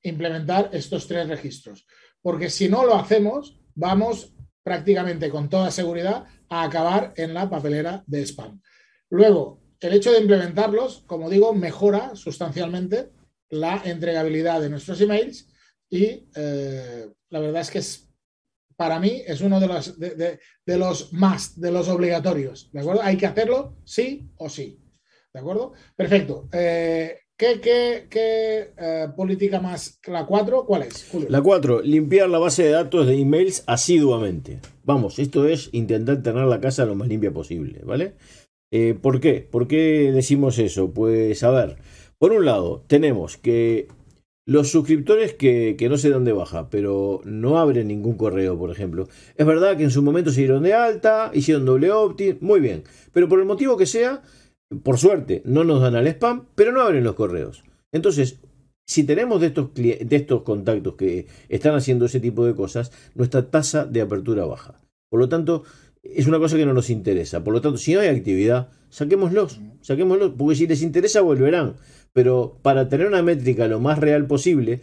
implementar 0.03 0.71
estos 0.73 1.09
tres 1.09 1.27
registros, 1.29 1.89
porque 2.23 2.51
si 2.51 2.69
no 2.69 2.87
lo 2.87 2.95
hacemos, 2.95 3.59
vamos 3.75 4.33
prácticamente 4.62 5.31
con 5.31 5.49
toda 5.49 5.71
seguridad 5.71 6.25
a 6.49 6.62
acabar 6.64 7.12
en 7.17 7.35
la 7.35 7.49
papelera 7.49 8.02
de 8.07 8.23
spam. 8.26 8.61
Luego, 9.11 9.61
el 9.81 9.95
hecho 9.95 10.12
de 10.12 10.21
implementarlos, 10.21 11.05
como 11.07 11.31
digo, 11.31 11.55
mejora 11.55 12.14
sustancialmente 12.14 13.11
la 13.49 13.83
entregabilidad 13.85 14.61
de 14.61 14.71
nuestros 14.71 15.00
emails 15.00 15.49
y 15.88 16.29
eh, 16.35 17.09
la 17.31 17.40
verdad 17.40 17.62
es 17.62 17.71
que 17.71 17.79
es, 17.79 18.09
para 18.76 19.00
mí 19.00 19.23
es 19.26 19.40
uno 19.40 19.59
de 19.59 19.67
los, 19.67 19.99
de, 19.99 20.38
los 20.67 21.12
más, 21.12 21.59
de 21.61 21.73
los 21.73 21.88
obligatorios, 21.88 22.71
¿de 22.73 22.81
acuerdo? 22.81 23.02
Hay 23.02 23.17
que 23.17 23.26
hacerlo 23.26 23.76
sí 23.85 24.31
o 24.37 24.49
sí, 24.49 24.79
¿de 25.33 25.40
acuerdo? 25.40 25.73
Perfecto. 25.97 26.49
Eh, 26.52 27.20
¿Qué, 27.41 28.11
eh, 28.77 29.09
política 29.17 29.61
más? 29.61 29.99
¿La 30.07 30.27
4? 30.27 30.67
¿Cuál 30.67 30.83
es? 30.83 31.09
La 31.31 31.41
4, 31.41 31.81
limpiar 31.81 32.29
la 32.29 32.39
base 32.39 32.65
de 32.65 32.71
datos 32.73 33.07
de 33.07 33.19
emails 33.19 33.65
asiduamente. 33.67 34.59
Vamos, 34.85 35.19
esto 35.19 35.49
es 35.49 35.71
intentar 35.73 36.23
tener 36.23 36.45
la 36.45 36.61
casa 36.61 36.85
lo 36.85 36.95
más 36.95 37.09
limpia 37.09 37.33
posible, 37.33 37.81
¿vale? 37.83 38.13
Eh, 38.71 38.95
¿Por 39.01 39.21
qué? 39.21 39.49
¿Por 39.51 39.69
qué 39.69 40.13
decimos 40.13 40.59
eso? 40.59 40.91
Pues 40.91 41.43
a 41.43 41.51
ver, 41.51 41.77
por 42.19 42.33
un 42.33 42.45
lado, 42.45 42.85
tenemos 42.87 43.39
que 43.39 43.89
los 44.45 44.71
suscriptores 44.71 45.33
que, 45.33 45.77
que 45.79 45.89
no 45.89 45.97
se 45.97 46.11
dan 46.11 46.25
de 46.27 46.33
baja, 46.33 46.69
pero 46.69 47.23
no 47.25 47.57
abren 47.59 47.89
ningún 47.89 48.19
correo, 48.19 48.59
por 48.59 48.71
ejemplo. 48.71 49.09
Es 49.37 49.47
verdad 49.47 49.79
que 49.79 49.85
en 49.85 49.91
su 49.91 50.03
momento 50.03 50.31
se 50.31 50.41
dieron 50.41 50.63
de 50.63 50.75
alta, 50.75 51.31
hicieron 51.33 51.65
doble 51.65 51.91
opt-in, 51.91 52.37
muy 52.43 52.61
bien. 52.61 52.83
Pero 53.15 53.31
por 53.31 53.41
el 53.41 53.47
motivo 53.47 53.79
que 53.79 53.87
sea, 53.87 54.23
por 54.83 54.99
suerte, 54.99 55.43
no 55.45 55.65
nos 55.65 55.81
dan 55.81 55.97
al 55.97 56.07
spam, 56.07 56.47
pero 56.55 56.73
no 56.73 56.83
abren 56.83 57.05
los 57.05 57.15
correos. 57.15 57.65
Entonces, 57.93 58.41
si 58.87 59.05
tenemos 59.05 59.41
de 59.41 59.49
estos, 59.49 59.75
de 59.75 60.07
estos 60.11 60.43
contactos 60.43 60.95
que 60.95 61.27
están 61.49 61.75
haciendo 61.75 62.07
ese 62.07 62.21
tipo 62.21 62.45
de 62.47 62.55
cosas, 62.55 62.93
nuestra 63.15 63.50
tasa 63.50 63.85
de 63.85 64.00
apertura 64.00 64.45
baja. 64.45 64.81
Por 65.11 65.21
lo 65.21 65.29
tanto, 65.29 65.65
es 66.03 66.27
una 66.27 66.39
cosa 66.39 66.57
que 66.57 66.67
no 66.67 66.73
nos 66.75 66.91
interesa. 66.91 67.45
Por 67.45 67.53
lo 67.53 67.61
tanto, 67.61 67.79
si 67.79 67.95
no 67.95 68.00
hay 68.00 68.09
actividad, 68.09 68.69
saquémoslos, 68.89 69.61
saquémoslos, 69.81 70.33
porque 70.37 70.57
si 70.57 70.67
les 70.67 70.83
interesa 70.83 71.21
volverán. 71.21 71.75
Pero 72.12 72.59
para 72.62 72.89
tener 72.89 73.07
una 73.07 73.23
métrica 73.23 73.69
lo 73.69 73.81
más 73.81 73.99
real 73.99 74.27
posible, 74.27 74.81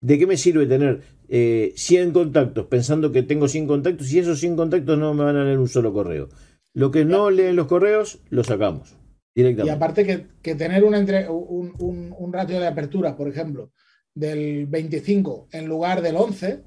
¿de 0.00 0.18
qué 0.18 0.26
me 0.26 0.36
sirve 0.36 0.66
tener 0.66 1.02
100 1.28 1.28
eh, 1.28 2.12
contactos 2.12 2.66
pensando 2.66 3.12
que 3.12 3.22
tengo 3.22 3.48
100 3.48 3.66
contactos 3.66 4.12
y 4.12 4.18
esos 4.18 4.40
100 4.40 4.56
contactos 4.56 4.98
no 4.98 5.14
me 5.14 5.24
van 5.24 5.36
a 5.36 5.44
leer 5.44 5.58
un 5.58 5.68
solo 5.68 5.92
correo? 5.92 6.28
Lo 6.74 6.90
que 6.90 7.04
no 7.04 7.30
leen 7.30 7.56
los 7.56 7.66
correos, 7.66 8.20
lo 8.30 8.44
sacamos. 8.44 8.96
Y 9.34 9.68
aparte 9.68 10.28
que, 10.42 10.54
tener 10.54 10.84
un, 10.84 10.94
entre, 10.94 11.28
un, 11.28 12.32
ratio 12.32 12.60
de 12.60 12.66
apertura, 12.66 13.16
por 13.16 13.28
ejemplo, 13.28 13.72
del 14.14 14.66
25 14.66 15.48
en 15.52 15.66
lugar 15.66 16.02
del 16.02 16.16
11, 16.16 16.62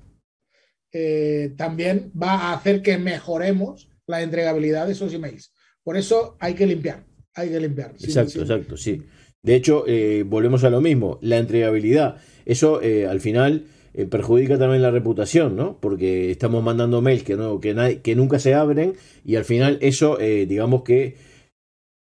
eh, 0.92 1.54
también 1.58 2.12
va 2.20 2.34
a 2.34 2.54
hacer 2.54 2.82
que 2.82 2.98
mejoremos 2.98 3.90
la 4.08 4.24
entregabilidad 4.24 4.88
de 4.88 4.94
esos 4.94 5.14
emails. 5.14 5.54
Por 5.84 5.96
eso 5.96 6.38
hay 6.40 6.56
que 6.56 6.66
limpiar, 6.66 7.06
hay 7.36 7.50
que 7.50 7.60
limpiar. 7.60 7.94
Exacto, 8.02 8.42
exacto, 8.42 8.78
sí. 8.78 9.04
De 9.44 9.56
hecho, 9.56 9.84
eh, 9.88 10.24
volvemos 10.26 10.64
a 10.64 10.72
lo 10.72 10.82
mismo, 10.82 11.20
la 11.22 11.38
entregabilidad. 11.38 12.18
Eso 12.46 12.82
eh, 12.82 13.06
al 13.06 13.22
final 13.22 13.66
perjudica 14.10 14.58
también 14.58 14.82
la 14.82 14.92
reputación, 14.92 15.56
¿no? 15.56 15.80
Porque 15.80 16.32
estamos 16.32 16.62
mandando 16.62 17.02
mails 17.02 17.24
que, 17.24 17.36
no, 17.36 17.62
que, 17.62 18.02
que 18.04 18.16
nunca 18.16 18.40
se 18.40 18.54
abren 18.54 18.96
y 19.24 19.36
al 19.36 19.46
final 19.46 19.78
eso, 19.82 20.18
digamos 20.18 20.84
que 20.84 21.16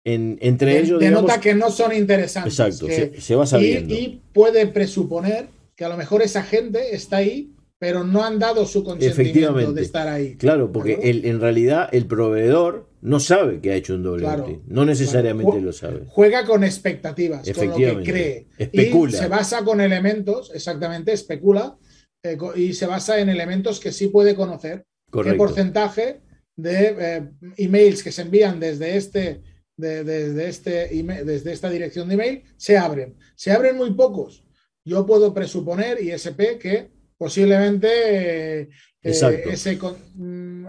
entre 0.05 0.79
ellos. 0.79 1.01
Denota 1.01 1.41
que 1.41 1.55
no 1.55 1.71
son 1.71 1.95
interesantes. 1.95 2.59
Exacto, 2.59 2.87
se, 3.19 3.35
va 3.35 3.47
sabiendo. 3.47 3.95
Y, 3.95 4.23
puede 4.33 4.67
presuponer 4.67 5.49
que 5.77 5.85
a 5.85 5.89
lo 5.89 5.97
mejor 5.97 6.23
esa 6.23 6.43
gente 6.43 6.95
está 6.95 7.19
ahí, 7.19 7.53
pero 7.79 8.05
no 8.05 8.25
han 8.25 8.39
dado 8.39 8.67
su 8.67 8.85
consentimiento 8.85 9.73
de 9.73 9.83
estar 9.83 10.09
ahí. 10.09 10.37
Claro, 10.37 10.71
porque 10.73 10.99
en 11.03 11.41
realidad 11.41 11.89
el 11.93 12.07
proveedor 12.07 12.91
no 13.03 13.19
sabe 13.19 13.61
que 13.61 13.73
ha 13.73 13.77
hecho 13.77 13.95
un 13.95 14.03
doble 14.03 14.61
No 14.67 14.85
necesariamente 14.85 15.61
lo 15.61 15.73
sabe. 15.73 16.05
Juega 16.07 16.45
con 16.45 16.65
expectativas, 16.65 17.51
con 17.51 17.69
lo 17.69 17.77
que 17.77 18.03
cree. 18.03 18.47
Especula. 18.59 19.11
Y 19.11 19.15
se 19.15 19.29
basa 19.29 19.65
con 19.65 19.81
elementos, 19.81 20.51
exactamente, 20.55 21.13
especula, 21.13 21.79
eh, 22.23 22.37
y 22.57 22.75
se 22.75 22.87
basa 22.87 23.19
en 23.19 23.31
elementos 23.31 23.81
que 23.81 23.93
sí 23.93 24.09
puede 24.09 24.35
conocer. 24.35 24.85
Correcto. 25.11 25.33
¿Qué 25.33 25.39
porcentaje 25.39 26.21
de 26.57 26.97
eh, 26.99 27.29
emails 27.57 28.03
que 28.03 28.13
se 28.13 28.23
envían 28.23 28.61
desde 28.61 28.97
este 28.97 29.41
desde, 29.81 30.49
este 30.49 30.89
desde 31.25 31.53
esta 31.53 31.71
dirección 31.71 32.09
de 32.09 32.15
email 32.15 32.43
se 32.57 32.79
abren. 32.79 33.17
Se 33.35 33.53
abren 33.53 33.77
muy 33.77 33.93
pocos. 33.95 34.45
Yo 34.85 35.07
puedo 35.07 35.35
presuponer, 35.35 36.03
ISP, 36.03 36.59
que 36.59 36.91
posiblemente 37.17 38.71
eh, 39.03 39.79
mm, 40.15 40.67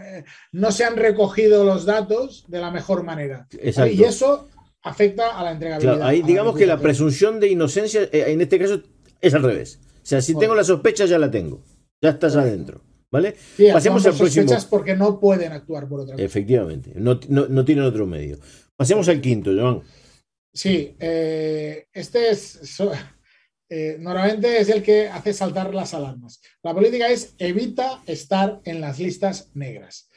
no 0.54 0.72
se 0.72 0.84
han 0.84 0.98
recogido 0.98 1.64
los 1.64 1.86
datos 1.86 2.46
de 2.48 2.60
la 2.60 2.72
mejor 2.72 3.04
manera. 3.04 3.48
Y 3.52 4.04
eso 4.04 4.50
afecta 4.84 5.38
a 5.38 5.44
la 5.44 5.52
entregabilidad. 5.52 6.02
ahí 6.02 6.22
digamos 6.24 6.58
que 6.58 6.66
la 6.66 6.80
presunción 6.80 7.40
de 7.40 7.50
inocencia 7.50 8.04
eh, 8.12 8.26
en 8.28 8.42
este 8.42 8.60
caso 8.60 8.82
es 9.22 9.34
al 9.34 9.44
revés. 9.44 9.80
O 9.84 10.06
sea, 10.06 10.22
si 10.22 10.36
tengo 10.36 10.56
la 10.56 10.64
sospecha, 10.64 11.06
ya 11.06 11.20
la 11.20 11.30
tengo. 11.30 11.64
Ya 12.02 12.10
estás 12.10 12.36
adentro. 12.36 12.82
¿Vale? 13.12 13.36
Pasemos 13.74 14.06
al 14.06 14.14
próximo. 14.16 14.52
porque 14.70 14.96
no 14.96 15.20
pueden 15.20 15.52
actuar 15.52 15.88
por 15.88 16.00
otra 16.02 16.16
Efectivamente, 16.16 16.94
no, 16.96 17.20
no, 17.28 17.66
tienen 17.66 17.84
otro 17.84 18.08
medio. 18.08 18.40
Pasemos 18.82 19.08
al 19.10 19.22
quinto, 19.22 19.52
Joan. 19.56 19.84
Sí, 20.52 20.96
eh, 21.00 21.86
este 21.94 22.32
es. 22.32 22.80
Eh, 23.70 23.98
normalmente 24.00 24.60
es 24.60 24.70
el 24.70 24.82
que 24.82 25.08
hace 25.08 25.34
saltar 25.34 25.72
las 25.72 25.94
alarmas. 25.94 26.42
La 26.64 26.74
política 26.74 27.08
es 27.08 27.36
evita 27.38 28.02
estar 28.08 28.60
en 28.66 28.82
las 28.82 28.98
listas 28.98 29.52
negras. 29.54 30.10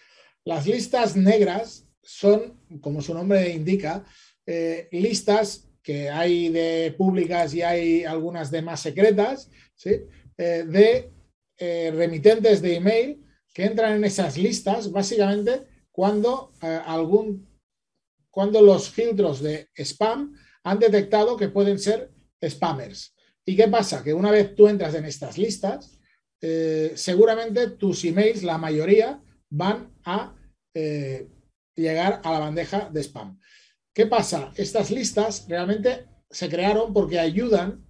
Las 0.46 0.66
listas 0.66 1.14
negras 1.14 1.86
son, 2.02 2.58
como 2.80 3.02
su 3.02 3.12
nombre 3.12 3.50
indica, 3.50 4.02
eh, 4.46 4.88
listas 4.92 5.68
que 5.82 6.08
hay 6.08 6.48
de 6.48 6.94
públicas 6.96 7.52
y 7.52 7.60
hay 7.60 8.04
algunas 8.04 8.50
de 8.50 8.62
más 8.62 8.80
secretas, 8.80 9.50
¿sí? 9.74 9.90
de 10.38 11.12
remitentes 11.92 12.62
de 12.62 12.76
email 12.76 13.22
que 13.52 13.66
entran 13.66 13.92
en 13.96 14.04
esas 14.04 14.38
listas 14.38 14.90
básicamente 14.90 15.66
cuando 15.92 16.50
algún 16.60 17.53
cuando 18.34 18.60
los 18.60 18.90
filtros 18.90 19.40
de 19.40 19.68
spam 19.76 20.34
han 20.64 20.78
detectado 20.80 21.36
que 21.36 21.50
pueden 21.50 21.78
ser 21.78 22.10
spammers. 22.44 23.14
¿Y 23.46 23.54
qué 23.54 23.68
pasa? 23.68 24.02
Que 24.02 24.12
una 24.12 24.32
vez 24.32 24.56
tú 24.56 24.66
entras 24.66 24.94
en 24.96 25.04
estas 25.04 25.38
listas, 25.38 26.00
eh, 26.40 26.92
seguramente 26.96 27.70
tus 27.70 28.04
emails, 28.04 28.42
la 28.42 28.58
mayoría, 28.58 29.22
van 29.50 29.94
a 30.04 30.34
eh, 30.74 31.28
llegar 31.76 32.20
a 32.24 32.32
la 32.32 32.40
bandeja 32.40 32.90
de 32.92 33.04
spam. 33.04 33.38
¿Qué 33.94 34.06
pasa? 34.06 34.52
Estas 34.56 34.90
listas 34.90 35.46
realmente 35.48 36.06
se 36.28 36.48
crearon 36.48 36.92
porque 36.92 37.20
ayudan 37.20 37.86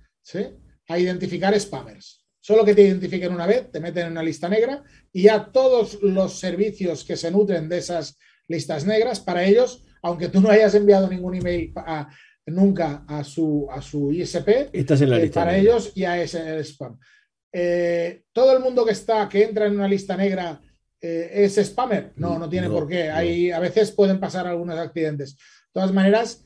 a 0.89 0.99
identificar 0.99 1.59
spammers. 1.59 2.23
Solo 2.39 2.67
que 2.67 2.75
te 2.75 2.83
identifiquen 2.83 3.33
una 3.33 3.47
vez, 3.47 3.73
te 3.73 3.81
meten 3.81 4.07
en 4.07 4.13
una 4.13 4.23
lista 4.23 4.51
negra 4.51 4.85
y 5.11 5.29
a 5.29 5.51
todos 5.51 6.03
los 6.03 6.39
servicios 6.39 7.03
que 7.03 7.17
se 7.17 7.31
nutren 7.31 7.71
de 7.71 7.79
esas 7.79 8.19
listas 8.47 8.85
negras, 8.85 9.21
para 9.21 9.45
ellos, 9.45 9.85
aunque 10.05 10.29
tú 10.29 10.41
no 10.41 10.51
hayas 10.51 10.75
enviado 10.75 11.09
ningún 11.09 11.35
email 11.35 11.73
nunca 12.47 13.05
a 13.09 13.25
su, 13.25 13.67
a 13.71 13.81
su 13.81 14.13
ISP, 14.13 14.69
Estás 14.73 15.01
en 15.01 15.11
la 15.11 15.17
eh, 15.19 15.23
lista 15.23 15.41
para 15.41 15.53
negra. 15.53 15.63
ellos 15.73 15.95
ya 15.95 16.21
es 16.21 16.35
el 16.35 16.61
spam. 16.63 16.99
Eh, 17.53 18.25
todo 18.33 18.55
el 18.57 18.63
mundo 18.63 18.85
que 18.85 18.93
está, 18.93 19.29
que 19.29 19.45
entra 19.45 19.67
en 19.67 19.75
una 19.75 19.89
lista 19.89 20.17
negra, 20.17 20.61
eh, 21.01 21.31
es 21.33 21.55
spammer. 21.57 22.13
No, 22.17 22.39
no 22.39 22.49
tiene 22.49 22.69
No, 22.69 22.75
por 22.75 22.87
qué. 22.89 23.09
no. 23.09 23.15
Hay, 23.15 23.51
a 23.51 23.59
veces 23.61 23.93
pueden 23.93 24.21
pasar 24.21 24.47
algunos 24.47 24.79
accidentes. 24.79 25.37
De 25.37 25.41
todas 25.73 25.93
maneras, 25.93 26.45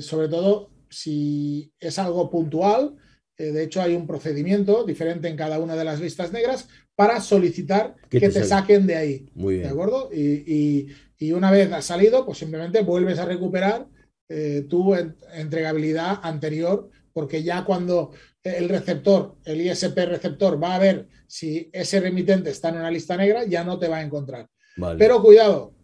sobre 0.00 0.28
todo 0.28 0.70
si 0.90 1.72
es 1.80 1.98
algo 1.98 2.30
puntual, 2.30 2.96
de 3.38 3.62
hecho 3.64 3.80
hay 3.82 3.94
un 3.96 4.06
procedimiento 4.06 4.84
diferente 4.84 5.26
en 5.28 5.36
cada 5.36 5.58
una 5.58 5.74
de 5.74 5.84
las 5.84 5.98
listas 6.00 6.30
negras 6.32 6.68
para 6.94 7.20
solicitar 7.20 7.96
Que 8.10 8.20
te 8.20 8.28
te, 8.28 8.32
saque. 8.34 8.46
saquen 8.46 8.86
de 8.86 8.94
ahí. 8.96 9.30
Muy 9.34 9.54
¿De 9.54 9.60
bien. 9.60 9.72
acuerdo? 9.72 10.10
Y, 10.12 10.20
y- 10.46 10.86
y 11.22 11.32
una 11.32 11.50
vez 11.50 11.70
has 11.72 11.84
salido, 11.84 12.24
pues 12.26 12.38
simplemente 12.38 12.82
vuelves 12.82 13.18
a 13.18 13.24
recuperar 13.26 13.86
eh, 14.28 14.66
tu 14.68 14.94
en- 14.94 15.16
entregabilidad 15.34 16.18
anterior, 16.22 16.88
porque 17.12 17.42
ya 17.42 17.64
cuando 17.64 18.10
el 18.42 18.68
receptor, 18.68 19.36
el 19.44 19.60
ISP 19.60 19.96
receptor, 20.06 20.60
va 20.62 20.74
a 20.74 20.78
ver 20.78 21.06
si 21.28 21.70
ese 21.72 22.00
remitente 22.00 22.50
está 22.50 22.70
en 22.70 22.76
una 22.76 22.90
lista 22.90 23.16
negra, 23.16 23.44
ya 23.44 23.62
no 23.62 23.78
te 23.78 23.88
va 23.88 23.98
a 23.98 24.02
encontrar. 24.02 24.48
Vale. 24.76 24.98
Pero 24.98 25.22
cuidado, 25.22 25.74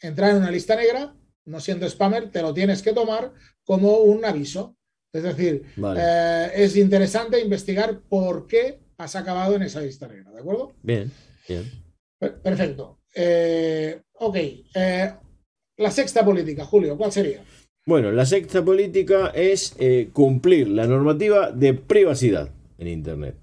entrar 0.00 0.30
en 0.30 0.36
una 0.36 0.50
lista 0.50 0.76
negra, 0.76 1.14
no 1.46 1.60
siendo 1.60 1.88
spammer, 1.88 2.30
te 2.30 2.42
lo 2.42 2.52
tienes 2.54 2.82
que 2.82 2.92
tomar 2.92 3.32
como 3.64 3.98
un 3.98 4.24
aviso. 4.24 4.76
Es 5.12 5.22
decir, 5.22 5.64
Vale. 5.76 6.00
eh, 6.04 6.50
es 6.56 6.76
interesante 6.76 7.40
investigar 7.40 8.00
por 8.08 8.46
qué 8.46 8.78
has 8.98 9.16
acabado 9.16 9.56
en 9.56 9.62
esa 9.62 9.80
lista 9.80 10.06
negra, 10.06 10.30
¿de 10.30 10.40
acuerdo? 10.40 10.74
Bien, 10.82 11.10
bien. 11.48 11.64
Per- 12.20 12.40
Perfecto. 12.42 12.97
Eh, 13.20 14.00
ok. 14.14 14.36
Eh, 14.36 15.12
la 15.78 15.90
sexta 15.90 16.24
política, 16.24 16.64
Julio, 16.64 16.96
¿cuál 16.96 17.10
sería? 17.10 17.42
Bueno, 17.84 18.12
la 18.12 18.24
sexta 18.24 18.64
política 18.64 19.32
es 19.34 19.74
eh, 19.78 20.10
cumplir 20.12 20.68
la 20.68 20.86
normativa 20.86 21.50
de 21.50 21.74
privacidad 21.74 22.50
en 22.78 22.86
Internet. 22.86 23.34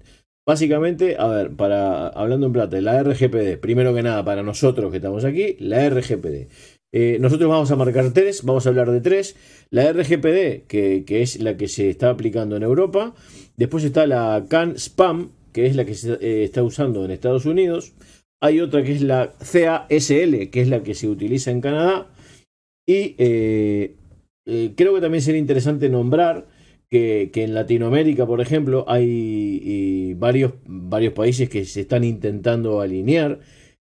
Básicamente, 0.46 1.16
a 1.18 1.26
ver, 1.26 1.50
para 1.50 2.08
hablando 2.08 2.46
en 2.46 2.52
plata, 2.52 2.80
la 2.80 3.02
RGPD, 3.02 3.58
primero 3.58 3.94
que 3.94 4.02
nada, 4.02 4.24
para 4.24 4.42
nosotros 4.42 4.90
que 4.90 4.98
estamos 4.98 5.24
aquí, 5.24 5.56
la 5.58 5.88
RGPD. 5.90 6.48
Nosotros 7.20 7.50
vamos 7.50 7.70
a 7.70 7.76
marcar 7.76 8.10
tres, 8.14 8.42
vamos 8.42 8.64
a 8.64 8.70
hablar 8.70 8.90
de 8.90 9.02
tres. 9.02 9.36
La 9.68 9.92
RGPD, 9.92 10.66
que, 10.66 11.04
es 11.08 11.42
la 11.42 11.58
que 11.58 11.68
se 11.68 11.90
está 11.90 12.08
aplicando 12.08 12.56
en 12.56 12.62
Europa. 12.62 13.12
Después 13.58 13.84
está 13.84 14.06
la 14.06 14.46
CAN 14.48 14.78
SPAM, 14.78 15.32
que 15.52 15.66
es 15.66 15.76
la 15.76 15.84
que 15.84 15.94
se 15.94 16.44
está 16.44 16.62
usando 16.62 17.04
en 17.04 17.10
Estados 17.10 17.44
Unidos. 17.44 17.92
Hay 18.42 18.60
otra 18.60 18.82
que 18.82 18.92
es 18.92 19.02
la 19.02 19.34
CASL, 19.38 20.50
que 20.50 20.60
es 20.60 20.68
la 20.68 20.82
que 20.82 20.94
se 20.94 21.08
utiliza 21.08 21.50
en 21.50 21.60
Canadá. 21.60 22.12
Y 22.86 23.14
eh, 23.18 23.96
eh, 24.46 24.72
creo 24.76 24.94
que 24.94 25.00
también 25.00 25.22
sería 25.22 25.40
interesante 25.40 25.88
nombrar 25.88 26.46
que, 26.88 27.30
en 27.34 27.54
Latinoamérica, 27.54 28.26
por 28.26 28.40
ejemplo, 28.40 28.84
hay 28.88 30.14
varios, 30.14 30.54
varios 30.64 31.12
países 31.14 31.48
que 31.48 31.64
se 31.64 31.82
están 31.82 32.04
intentando 32.04 32.80
alinear, 32.80 33.40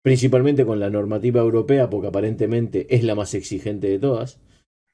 principalmente 0.01 0.65
con 0.65 0.79
la 0.79 0.89
normativa 0.89 1.41
europea, 1.41 1.89
porque 1.89 2.08
aparentemente 2.08 2.88
es 2.95 3.03
la 3.03 3.15
más 3.15 3.34
exigente 3.34 3.88
de 3.88 3.99
todas. 3.99 4.39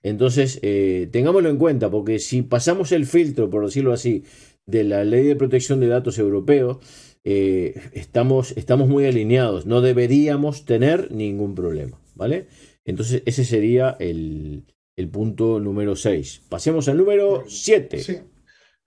Entonces, 0.03 0.59
eh, 0.63 1.09
tengámoslo 1.11 1.49
en 1.49 1.57
cuenta, 1.57 1.91
porque 1.91 2.19
si 2.19 2.41
pasamos 2.41 2.91
el 2.91 3.05
filtro, 3.05 3.49
por 3.49 3.65
decirlo 3.65 3.93
así, 3.93 4.23
de 4.71 4.83
la 4.83 5.03
ley 5.03 5.25
de 5.25 5.35
protección 5.35 5.79
de 5.79 5.87
datos 5.87 6.17
europeo, 6.17 6.79
eh, 7.23 7.79
estamos, 7.93 8.53
estamos 8.57 8.87
muy 8.87 9.05
alineados, 9.05 9.65
no 9.65 9.81
deberíamos 9.81 10.65
tener 10.65 11.11
ningún 11.11 11.53
problema, 11.53 12.01
¿vale? 12.15 12.47
Entonces, 12.83 13.21
ese 13.25 13.45
sería 13.45 13.95
el, 13.99 14.65
el 14.95 15.09
punto 15.09 15.59
número 15.59 15.95
6. 15.95 16.43
Pasemos 16.49 16.87
al 16.87 16.97
número 16.97 17.43
7. 17.47 17.99
Sí. 17.99 18.17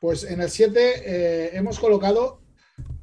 Pues 0.01 0.25
en 0.25 0.41
el 0.41 0.51
7 0.51 1.57
hemos 1.57 1.79
colocado 1.79 2.45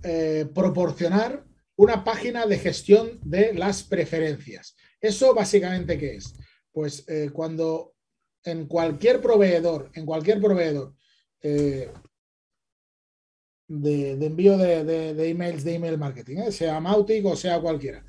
eh, 0.04 0.48
proporcionar 0.54 1.46
una 1.76 2.04
página 2.04 2.46
de 2.46 2.58
gestión 2.58 3.20
de 3.24 3.54
las 3.54 3.84
preferencias. 3.84 4.76
¿Eso 5.00 5.34
básicamente 5.34 5.98
qué 5.98 6.16
es? 6.16 6.34
Pues 6.72 7.08
eh, 7.08 7.30
cuando 7.32 7.94
en 8.44 8.68
cualquier 8.68 9.22
proveedor, 9.22 9.92
en 9.94 10.06
cualquier 10.06 10.42
proveedor 10.42 10.96
eh, 11.42 11.92
de, 13.80 14.12
envío 14.26 14.58
de, 14.58 14.84
de- 14.84 15.14
de 15.14 15.30
emails, 15.30 15.64
de 15.64 15.76
email 15.76 15.98
marketing, 15.98 16.38
¿eh? 16.38 16.52
sea 16.52 16.80
Mautic 16.80 17.26
o 17.26 17.36
sea 17.36 17.60
cualquiera, 17.60 18.04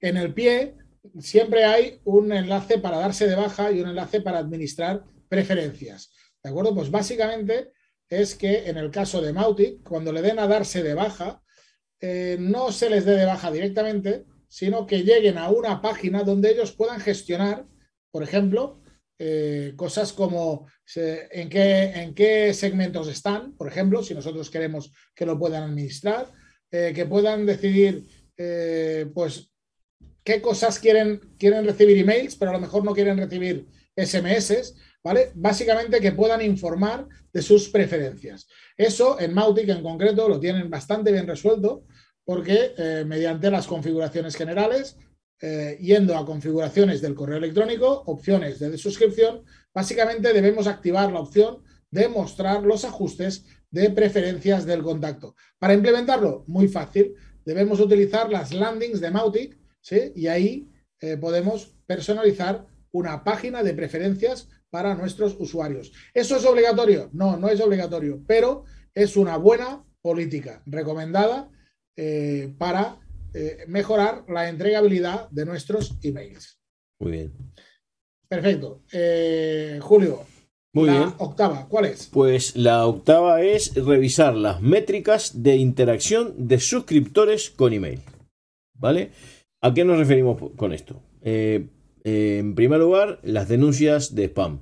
en 0.00 0.16
el 0.16 0.32
pie 0.32 0.74
siempre 1.18 1.64
hay 1.64 2.00
un 2.04 2.32
enlace 2.32 2.78
para 2.78 2.98
darse 2.98 3.26
de 3.26 3.34
baja 3.34 3.72
y 3.72 3.80
un 3.80 3.88
enlace 3.88 4.20
para 4.20 4.38
administrar 4.38 5.04
preferencias. 5.28 6.12
¿De 6.42 6.50
acuerdo? 6.50 6.74
Pues 6.74 6.90
básicamente 6.90 7.72
es 8.08 8.34
que 8.34 8.68
en 8.68 8.76
el 8.76 8.90
caso 8.90 9.20
de 9.20 9.32
Mautic, 9.32 9.82
cuando 9.82 10.12
le 10.12 10.22
den 10.22 10.38
a 10.38 10.46
darse 10.46 10.82
de 10.82 10.94
baja, 10.94 11.42
eh, 12.00 12.36
no 12.38 12.70
se 12.72 12.88
les 12.90 13.04
dé 13.04 13.16
de 13.16 13.24
baja 13.24 13.50
directamente, 13.50 14.24
sino 14.48 14.86
que 14.86 15.02
lleguen 15.02 15.36
a 15.38 15.50
una 15.50 15.82
página 15.82 16.22
donde 16.22 16.50
ellos 16.50 16.72
puedan 16.72 17.00
gestionar, 17.00 17.66
por 18.10 18.22
ejemplo, 18.22 18.80
eh, 19.20 19.72
cosas 19.74 20.12
como 20.12 20.68
en, 20.94 21.48
qué, 21.48 21.84
en 21.84 22.14
qué 22.14 22.54
segmentos 22.54 23.08
están, 23.08 23.52
por 23.56 23.66
ejemplo, 23.66 24.02
si 24.02 24.14
nosotros 24.14 24.48
queremos 24.48 24.92
que 25.12 25.26
lo 25.26 25.36
puedan 25.36 25.64
administrar, 25.64 26.30
eh, 26.70 26.92
que 26.94 27.04
puedan 27.04 27.44
decidir, 27.44 28.04
eh, 28.36 29.06
pues, 29.12 29.50
qué 30.22 30.40
cosas 30.40 30.78
quieren, 30.78 31.20
quieren 31.36 31.64
recibir 31.64 31.98
emails, 31.98 32.36
pero 32.36 32.52
a 32.52 32.54
lo 32.54 32.60
mejor 32.60 32.84
no 32.84 32.94
quieren 32.94 33.18
recibir 33.18 33.66
SMS, 33.96 34.74
¿vale? 35.02 35.32
Básicamente 35.34 36.00
que 36.00 36.12
puedan 36.12 36.40
informar 36.40 37.08
de 37.32 37.42
sus 37.42 37.68
preferencias. 37.70 38.46
Eso 38.76 39.18
en 39.18 39.34
Mautic 39.34 39.68
en 39.68 39.82
concreto 39.82 40.28
lo 40.28 40.38
tienen 40.38 40.70
bastante 40.70 41.10
bien 41.10 41.26
resuelto 41.26 41.84
porque 42.24 43.04
mediante 43.06 43.50
las 43.50 43.66
configuraciones 43.66 44.36
generales, 44.36 44.98
eh, 45.40 45.78
yendo 45.80 46.16
a 46.16 46.26
configuraciones 46.26 47.00
del 47.00 47.14
correo 47.14 47.38
electrónico, 47.38 48.02
opciones 48.06 48.58
de 48.58 48.76
suscripción, 48.76 49.44
básicamente 49.72 50.32
debemos 50.32 50.66
activar 50.66 51.12
la 51.12 51.20
opción 51.20 51.62
de 51.90 52.08
mostrar 52.08 52.62
los 52.64 52.84
ajustes 52.84 53.44
de 53.70 53.90
preferencias 53.90 54.66
del 54.66 54.82
contacto. 54.82 55.36
Para 55.58 55.74
implementarlo, 55.74 56.44
muy 56.46 56.68
fácil, 56.68 57.14
debemos 57.44 57.80
utilizar 57.80 58.30
las 58.30 58.52
landings 58.52 59.00
de 59.00 59.10
Mautic, 59.10 59.58
¿sí? 59.80 60.12
Y 60.14 60.26
ahí 60.26 60.70
eh, 61.00 61.16
podemos 61.16 61.76
personalizar 61.86 62.66
una 62.90 63.22
página 63.24 63.62
de 63.62 63.74
preferencias 63.74 64.48
para 64.70 64.94
nuestros 64.94 65.36
usuarios. 65.38 65.92
¿Eso 66.12 66.36
es 66.36 66.44
obligatorio? 66.44 67.10
No, 67.12 67.36
no 67.36 67.48
es 67.48 67.60
obligatorio, 67.60 68.22
pero 68.26 68.64
es 68.94 69.16
una 69.16 69.36
buena 69.36 69.84
política 70.02 70.62
recomendada 70.66 71.50
eh, 71.96 72.54
para 72.58 72.98
eh, 73.34 73.64
mejorar 73.66 74.24
la 74.28 74.48
entregabilidad 74.48 75.28
de 75.30 75.46
nuestros 75.46 75.96
emails. 76.02 76.58
Muy 77.00 77.12
bien. 77.12 77.32
Perfecto. 78.28 78.82
Eh, 78.92 79.78
Julio, 79.80 80.24
Muy 80.74 80.86
la 80.86 80.92
bien. 80.92 81.14
octava, 81.18 81.66
¿cuál 81.68 81.86
es? 81.86 82.08
Pues 82.12 82.56
la 82.56 82.86
octava 82.86 83.42
es 83.42 83.74
revisar 83.74 84.34
las 84.34 84.60
métricas 84.60 85.42
de 85.42 85.56
interacción 85.56 86.34
de 86.48 86.60
suscriptores 86.60 87.50
con 87.50 87.72
email. 87.72 88.00
¿Vale? 88.74 89.10
¿A 89.60 89.74
qué 89.74 89.84
nos 89.84 89.98
referimos 89.98 90.40
con 90.56 90.72
esto? 90.72 91.02
Eh, 91.22 91.68
en 92.04 92.54
primer 92.54 92.78
lugar, 92.80 93.18
las 93.22 93.48
denuncias 93.48 94.14
de 94.14 94.26
spam. 94.26 94.60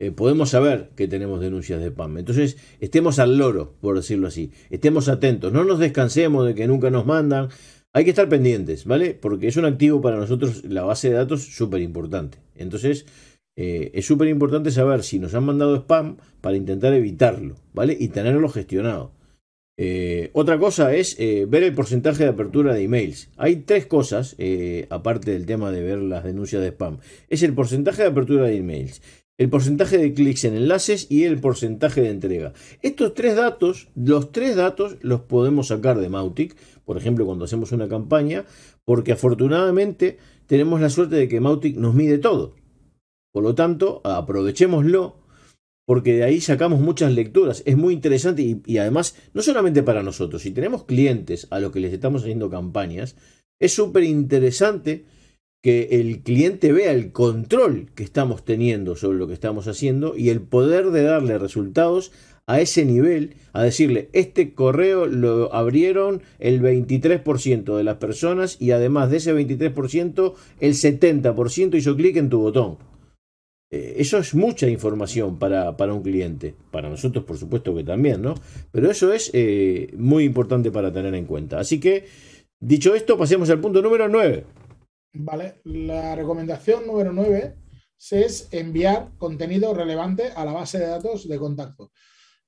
Eh, 0.00 0.10
podemos 0.10 0.50
saber 0.50 0.90
que 0.96 1.06
tenemos 1.06 1.40
denuncias 1.40 1.80
de 1.80 1.86
spam. 1.90 2.18
Entonces, 2.18 2.56
estemos 2.80 3.20
al 3.20 3.38
loro, 3.38 3.76
por 3.80 3.94
decirlo 3.96 4.26
así. 4.26 4.50
Estemos 4.70 5.08
atentos. 5.08 5.52
No 5.52 5.64
nos 5.64 5.78
descansemos 5.78 6.44
de 6.46 6.54
que 6.54 6.66
nunca 6.66 6.90
nos 6.90 7.06
mandan. 7.06 7.48
Hay 7.96 8.02
que 8.02 8.10
estar 8.10 8.28
pendientes, 8.28 8.86
¿vale? 8.86 9.14
Porque 9.14 9.46
es 9.46 9.56
un 9.56 9.66
activo 9.66 10.00
para 10.00 10.16
nosotros, 10.16 10.64
la 10.64 10.82
base 10.82 11.10
de 11.10 11.14
datos, 11.14 11.44
súper 11.44 11.80
importante. 11.80 12.38
Entonces, 12.56 13.06
eh, 13.56 13.92
es 13.94 14.04
súper 14.04 14.26
importante 14.26 14.72
saber 14.72 15.04
si 15.04 15.20
nos 15.20 15.32
han 15.34 15.44
mandado 15.44 15.76
spam 15.76 16.16
para 16.40 16.56
intentar 16.56 16.92
evitarlo, 16.92 17.54
¿vale? 17.72 17.96
Y 17.98 18.08
tenerlo 18.08 18.48
gestionado. 18.48 19.12
Eh, 19.76 20.30
otra 20.32 20.58
cosa 20.58 20.92
es 20.92 21.16
eh, 21.20 21.46
ver 21.48 21.62
el 21.62 21.72
porcentaje 21.72 22.24
de 22.24 22.30
apertura 22.30 22.74
de 22.74 22.82
emails. 22.82 23.30
Hay 23.36 23.56
tres 23.56 23.86
cosas, 23.86 24.34
aparte 24.90 25.30
del 25.30 25.46
tema 25.46 25.70
de 25.70 25.82
ver 25.82 25.98
las 25.98 26.24
denuncias 26.24 26.62
de 26.62 26.72
spam. 26.72 26.98
Es 27.28 27.44
el 27.44 27.54
porcentaje 27.54 28.02
de 28.02 28.08
apertura 28.08 28.46
de 28.46 28.56
emails, 28.56 29.02
el 29.36 29.50
porcentaje 29.50 29.98
de 29.98 30.14
clics 30.14 30.44
en 30.44 30.54
enlaces 30.54 31.06
y 31.10 31.24
el 31.24 31.40
porcentaje 31.40 32.02
de 32.02 32.10
entrega. 32.10 32.52
Estos 32.82 33.14
tres 33.14 33.34
datos, 33.34 33.88
los 33.96 34.30
tres 34.30 34.54
datos 34.54 34.96
los 35.00 35.22
podemos 35.22 35.68
sacar 35.68 35.98
de 35.98 36.08
Mautic, 36.08 36.56
por 36.84 36.96
ejemplo, 36.96 37.26
cuando 37.26 37.44
hacemos 37.44 37.72
una 37.72 37.88
campaña, 37.88 38.44
porque 38.84 39.12
afortunadamente 39.12 40.18
tenemos 40.46 40.80
la 40.80 40.90
suerte 40.90 41.16
de 41.16 41.28
que 41.28 41.40
Mautic 41.40 41.76
nos 41.76 41.94
mide 41.94 42.18
todo. 42.18 42.54
Por 43.32 43.42
lo 43.42 43.54
tanto, 43.54 44.00
aprovechémoslo 44.04 45.24
porque 45.86 46.14
de 46.14 46.24
ahí 46.24 46.40
sacamos 46.40 46.80
muchas 46.80 47.12
lecturas. 47.12 47.62
Es 47.66 47.76
muy 47.76 47.94
interesante 47.94 48.42
y, 48.64 48.78
además, 48.78 49.16
no 49.34 49.42
solamente 49.42 49.82
para 49.82 50.02
nosotros, 50.02 50.42
si 50.42 50.50
tenemos 50.50 50.84
clientes 50.84 51.46
a 51.50 51.60
los 51.60 51.72
que 51.72 51.80
les 51.80 51.92
estamos 51.92 52.22
haciendo 52.22 52.48
campañas, 52.50 53.16
es 53.60 53.74
súper 53.74 54.04
interesante 54.04 55.04
que 55.62 55.88
el 55.92 56.22
cliente 56.22 56.72
vea 56.72 56.92
el 56.92 57.12
control 57.12 57.90
que 57.94 58.02
estamos 58.02 58.44
teniendo 58.44 58.96
sobre 58.96 59.18
lo 59.18 59.26
que 59.26 59.34
estamos 59.34 59.66
haciendo 59.66 60.16
y 60.16 60.28
el 60.28 60.42
poder 60.42 60.90
de 60.90 61.02
darle 61.02 61.38
resultados 61.38 62.12
a 62.46 62.60
ese 62.60 62.84
nivel, 62.84 63.36
a 63.52 63.62
decirle, 63.62 64.10
este 64.12 64.52
correo 64.52 65.06
lo 65.06 65.54
abrieron 65.54 66.22
el 66.38 66.60
23% 66.60 67.76
de 67.76 67.84
las 67.84 67.96
personas 67.96 68.60
y 68.60 68.72
además 68.72 69.10
de 69.10 69.16
ese 69.16 69.34
23%, 69.34 70.34
el 70.60 70.74
70% 70.74 71.76
hizo 71.76 71.96
clic 71.96 72.16
en 72.16 72.28
tu 72.28 72.40
botón. 72.40 72.78
Eh, 73.70 73.94
eso 73.98 74.18
es 74.18 74.34
mucha 74.34 74.68
información 74.68 75.38
para, 75.38 75.76
para, 75.76 75.94
un 75.94 76.02
cliente. 76.02 76.54
Para 76.70 76.90
nosotros, 76.90 77.24
por 77.24 77.38
supuesto 77.38 77.74
que 77.74 77.82
también, 77.82 78.20
¿no? 78.20 78.34
Pero 78.70 78.90
eso 78.90 79.12
es 79.12 79.30
eh, 79.32 79.92
muy 79.96 80.24
importante 80.24 80.70
para 80.70 80.92
tener 80.92 81.14
en 81.14 81.24
cuenta. 81.24 81.58
Así 81.58 81.80
que, 81.80 82.04
dicho 82.60 82.94
esto, 82.94 83.16
pasemos 83.16 83.48
al 83.50 83.60
punto 83.60 83.80
número 83.80 84.08
9. 84.08 84.44
Vale, 85.14 85.60
la 85.64 86.14
recomendación 86.14 86.86
número 86.86 87.12
9 87.12 87.54
es 88.10 88.48
enviar 88.52 89.12
contenido 89.16 89.72
relevante 89.72 90.24
a 90.36 90.44
la 90.44 90.52
base 90.52 90.78
de 90.78 90.86
datos 90.86 91.26
de 91.26 91.38
contacto. 91.38 91.90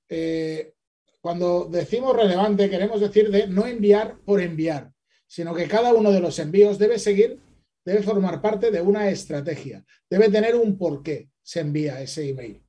Eh, 0.08 0.74
cuando 1.20 1.66
decimos 1.70 2.14
relevante, 2.14 2.70
queremos 2.70 3.00
decir 3.00 3.30
de 3.30 3.48
no 3.48 3.66
enviar 3.66 4.18
por 4.24 4.40
enviar, 4.40 4.92
sino 5.26 5.54
que 5.54 5.66
cada 5.66 5.92
uno 5.92 6.12
de 6.12 6.20
los 6.20 6.38
envíos 6.38 6.78
debe 6.78 6.98
seguir, 6.98 7.40
debe 7.84 8.02
formar 8.02 8.40
parte 8.40 8.70
de 8.70 8.80
una 8.80 9.08
estrategia, 9.10 9.84
debe 10.08 10.28
tener 10.28 10.54
un 10.54 10.78
por 10.78 11.02
qué 11.02 11.30
se 11.42 11.60
envía 11.60 12.00
ese 12.00 12.28
email. 12.28 12.62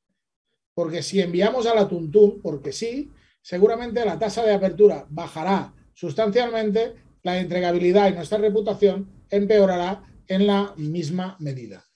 Porque 0.74 1.02
si 1.02 1.22
enviamos 1.22 1.66
a 1.66 1.76
la 1.76 1.88
tuntún, 1.88 2.42
porque 2.42 2.72
sí, 2.72 3.12
seguramente 3.42 4.06
la 4.06 4.20
tasa 4.20 4.44
de 4.44 4.54
apertura 4.54 5.06
bajará 5.10 5.74
sustancialmente, 5.94 6.96
la 7.24 7.40
entregabilidad 7.40 8.10
y 8.10 8.14
nuestra 8.14 8.38
reputación 8.38 9.26
empeorará 9.30 10.04
en 10.28 10.46
la 10.46 10.74
misma 10.78 11.36
medida. 11.40 11.87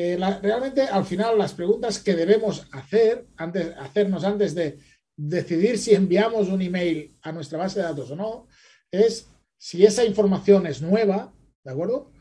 Eh, 0.00 0.16
realmente, 0.16 0.82
al 0.82 1.04
final, 1.04 1.36
las 1.36 1.54
preguntas 1.54 1.98
que 1.98 2.14
debemos 2.14 2.68
hacer, 2.70 3.26
antes, 3.36 3.76
hacernos 3.78 4.22
antes 4.22 4.54
de 4.54 4.78
decidir 5.16 5.76
si 5.76 5.92
enviamos 5.92 6.46
un 6.46 6.62
email 6.62 7.18
a 7.22 7.32
nuestra 7.32 7.58
base 7.58 7.80
de 7.80 7.86
datos 7.86 8.12
o 8.12 8.14
no, 8.14 8.46
es 8.92 9.28
si 9.56 9.84
esa 9.84 10.04
información 10.04 10.68
es 10.68 10.80
nueva, 10.82 11.34
¿de 11.64 11.72
acuerdo? 11.72 12.12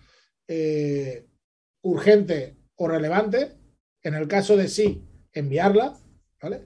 Eh, 0.48 1.28
urgente 1.84 2.58
o 2.78 2.88
relevante. 2.88 3.60
En 4.02 4.16
el 4.16 4.28
caso 4.28 4.58
de 4.58 4.70
sí, 4.70 5.06
enviarla, 5.32 6.00
¿vale? 6.42 6.66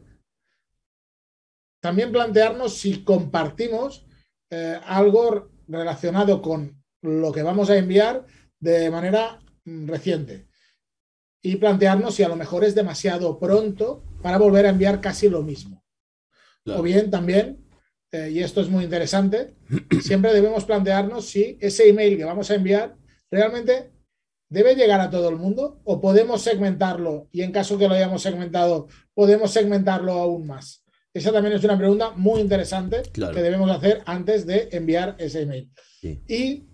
También 1.82 2.14
plantearnos 2.14 2.78
si 2.78 3.04
compartimos 3.04 4.08
eh, 4.50 4.80
algo 4.86 5.52
relacionado 5.68 6.42
con 6.42 6.82
lo 7.02 7.34
que 7.34 7.44
vamos 7.44 7.70
a 7.70 7.76
enviar 7.76 8.26
de 8.62 8.90
manera 8.90 9.42
mm, 9.66 9.90
reciente 9.90 10.51
y 11.42 11.56
plantearnos 11.56 12.16
si 12.16 12.24
a 12.24 12.30
lo 12.30 12.36
mejor 12.36 12.64
es 12.64 12.76
demasiado 12.76 13.40
pronto 13.40 14.04
para 14.22 14.38
volver 14.38 14.66
a 14.66 14.70
enviar 14.70 15.02
casi 15.02 15.30
lo 15.30 15.42
mismo. 15.42 15.84
Claro. 16.64 16.80
O 16.80 16.84
bien 16.84 17.10
también, 17.10 17.66
eh, 18.12 18.30
y 18.32 18.40
esto 18.40 18.62
es 18.62 18.70
muy 18.70 18.84
interesante, 18.84 19.56
siempre 20.02 20.34
debemos 20.34 20.66
plantearnos 20.66 21.26
si 21.26 21.58
ese 21.60 21.90
email 21.90 22.18
que 22.18 22.26
vamos 22.26 22.52
a 22.52 22.56
enviar 22.56 22.96
realmente 23.32 23.92
debe 24.50 24.76
llegar 24.76 25.00
a 25.00 25.10
todo 25.10 25.30
el 25.30 25.38
mundo 25.38 25.82
o 25.86 26.02
podemos 26.02 26.42
segmentarlo 26.42 27.30
y 27.32 27.42
en 27.42 27.52
caso 27.52 27.78
que 27.78 27.88
lo 27.88 27.96
hayamos 27.96 28.22
segmentado, 28.22 28.88
podemos 29.14 29.52
segmentarlo 29.52 30.14
aún 30.14 30.46
más. 30.46 30.84
Esa 31.14 31.32
también 31.32 31.56
es 31.56 31.64
una 31.64 31.78
pregunta 31.78 32.12
muy 32.12 32.40
interesante 32.42 33.02
claro. 33.12 33.34
que 33.34 33.42
debemos 33.42 33.70
hacer 33.70 34.02
antes 34.06 34.46
de 34.46 34.70
enviar 34.72 35.16
ese 35.20 35.42
email. 35.42 35.72
Sí. 36.00 36.22
Y 36.28 36.71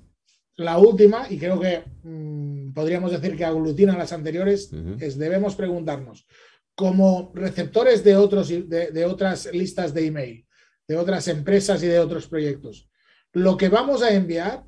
la 0.57 0.77
última, 0.77 1.27
y 1.29 1.37
creo 1.37 1.59
que 1.59 1.83
mmm, 2.03 2.73
podríamos 2.73 3.11
decir 3.11 3.37
que 3.37 3.45
aglutina 3.45 3.97
las 3.97 4.11
anteriores, 4.11 4.71
uh 4.73 4.75
-huh. 4.75 5.01
es 5.01 5.17
debemos 5.17 5.55
preguntarnos, 5.55 6.27
como 6.75 7.31
receptores 7.33 8.03
de, 8.03 8.15
otros, 8.15 8.49
de, 8.49 8.91
de 8.91 9.05
otras 9.05 9.49
listas 9.53 9.93
de 9.93 10.05
email, 10.07 10.45
de 10.87 10.97
otras 10.97 11.27
empresas 11.27 11.81
y 11.83 11.87
de 11.87 11.99
otros 11.99 12.27
proyectos, 12.27 12.89
¿lo 13.33 13.57
que 13.57 13.69
vamos 13.69 14.01
a 14.01 14.13
enviar 14.13 14.63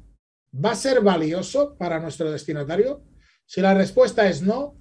va 0.53 0.71
a 0.71 0.75
ser 0.75 1.01
valioso 1.01 1.75
para 1.77 1.99
nuestro 1.99 2.31
destinatario? 2.31 3.03
Si 3.45 3.61
la 3.61 3.73
respuesta 3.73 4.27
es 4.29 4.41
no, 4.41 4.75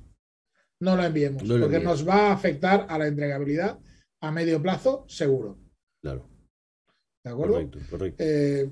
no 0.81 0.97
lo 0.97 1.05
enviemos, 1.05 1.42
no 1.42 1.57
lo 1.57 1.64
porque 1.64 1.81
nos 1.81 2.07
va 2.07 2.29
a 2.29 2.33
afectar 2.33 2.87
a 2.88 2.99
la 2.99 3.07
entregabilidad 3.07 3.79
a 4.21 4.31
medio 4.31 4.61
plazo, 4.61 5.05
seguro. 5.09 5.59
Claro. 6.03 6.29
¿De 7.25 7.31
acuerdo? 7.31 7.55
Correcto, 7.55 7.79
correcto. 7.90 8.25
Eh, 8.25 8.71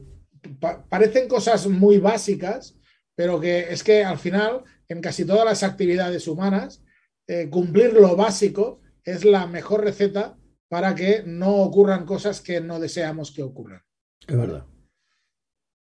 pa 0.61 0.87
parecen 0.89 1.29
cosas 1.29 1.67
muy 1.67 1.99
básicas, 1.99 2.77
pero 3.15 3.41
que 3.41 3.73
es 3.73 3.83
que 3.83 4.05
al 4.05 4.19
final, 4.19 4.65
en 4.89 5.01
casi 5.01 5.25
todas 5.25 5.45
las 5.45 5.63
actividades 5.63 6.29
humanas, 6.29 6.83
eh, 7.27 7.49
cumplir 7.51 7.93
lo 7.95 8.17
básico 8.17 8.81
es 9.05 9.25
la 9.25 9.47
mejor 9.47 9.85
receta 9.85 10.37
para 10.69 10.95
que 10.95 11.23
no 11.25 11.57
ocurran 11.57 12.05
cosas 12.05 12.41
que 12.41 12.61
no 12.61 12.81
deseamos 12.81 13.33
que 13.33 13.43
ocurran. 13.43 13.83
Es 14.27 14.37
verdad. 14.37 14.67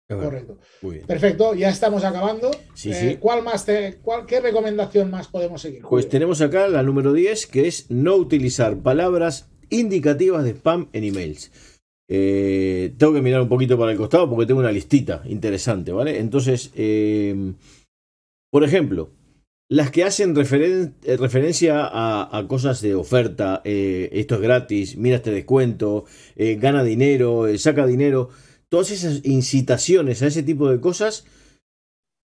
Es 0.08 0.16
verdad. 0.16 0.24
Correcto. 0.24 0.58
Muy 0.82 0.94
bien. 0.96 1.06
Perfecto, 1.06 1.54
ya 1.54 1.70
estamos 1.70 2.04
acabando. 2.04 2.50
Sí, 2.74 2.90
eh, 2.90 2.94
sí. 2.94 3.16
¿cuál 3.18 3.42
más 3.42 3.64
te, 3.64 3.98
cuál, 4.02 4.26
¿Qué 4.26 4.40
recomendación 4.40 5.10
más 5.10 5.28
podemos 5.28 5.62
seguir? 5.62 5.80
Julio? 5.82 5.90
Pues 5.90 6.08
tenemos 6.08 6.40
acá 6.40 6.68
la 6.68 6.82
número 6.82 7.12
10, 7.12 7.46
que 7.46 7.66
es 7.66 7.90
no 7.90 8.14
utilizar 8.16 8.82
palabras 8.82 9.50
indicativas 9.70 10.44
de 10.44 10.50
spam 10.50 10.88
en 10.92 11.04
emails. 11.04 11.50
Eh, 12.08 12.94
tengo 12.98 13.14
que 13.14 13.22
mirar 13.22 13.40
un 13.40 13.48
poquito 13.48 13.78
para 13.78 13.92
el 13.92 13.98
costado 13.98 14.28
porque 14.28 14.46
tengo 14.46 14.60
una 14.60 14.72
listita 14.72 15.22
interesante, 15.26 15.92
¿vale? 15.92 16.18
Entonces, 16.18 16.70
eh, 16.74 17.54
por 18.50 18.64
ejemplo, 18.64 19.10
las 19.70 19.90
que 19.90 20.04
hacen 20.04 20.34
eh, 20.36 21.16
referencia 21.16 21.88
a, 21.90 22.46
cosas 22.46 22.82
de 22.82 22.94
oferta, 22.94 23.62
eh, 23.64 24.10
esto 24.12 24.34
es 24.34 24.40
gratis, 24.42 24.96
mira 24.96 25.16
este 25.16 25.30
descuento, 25.30 26.04
gana 26.36 26.84
dinero, 26.84 27.46
saca 27.56 27.86
dinero, 27.86 28.28
todas 28.68 28.90
esas 28.90 29.24
incitaciones 29.24 30.22
a 30.22 30.26
ese 30.26 30.42
tipo 30.42 30.70
de 30.70 30.80
cosas 30.80 31.24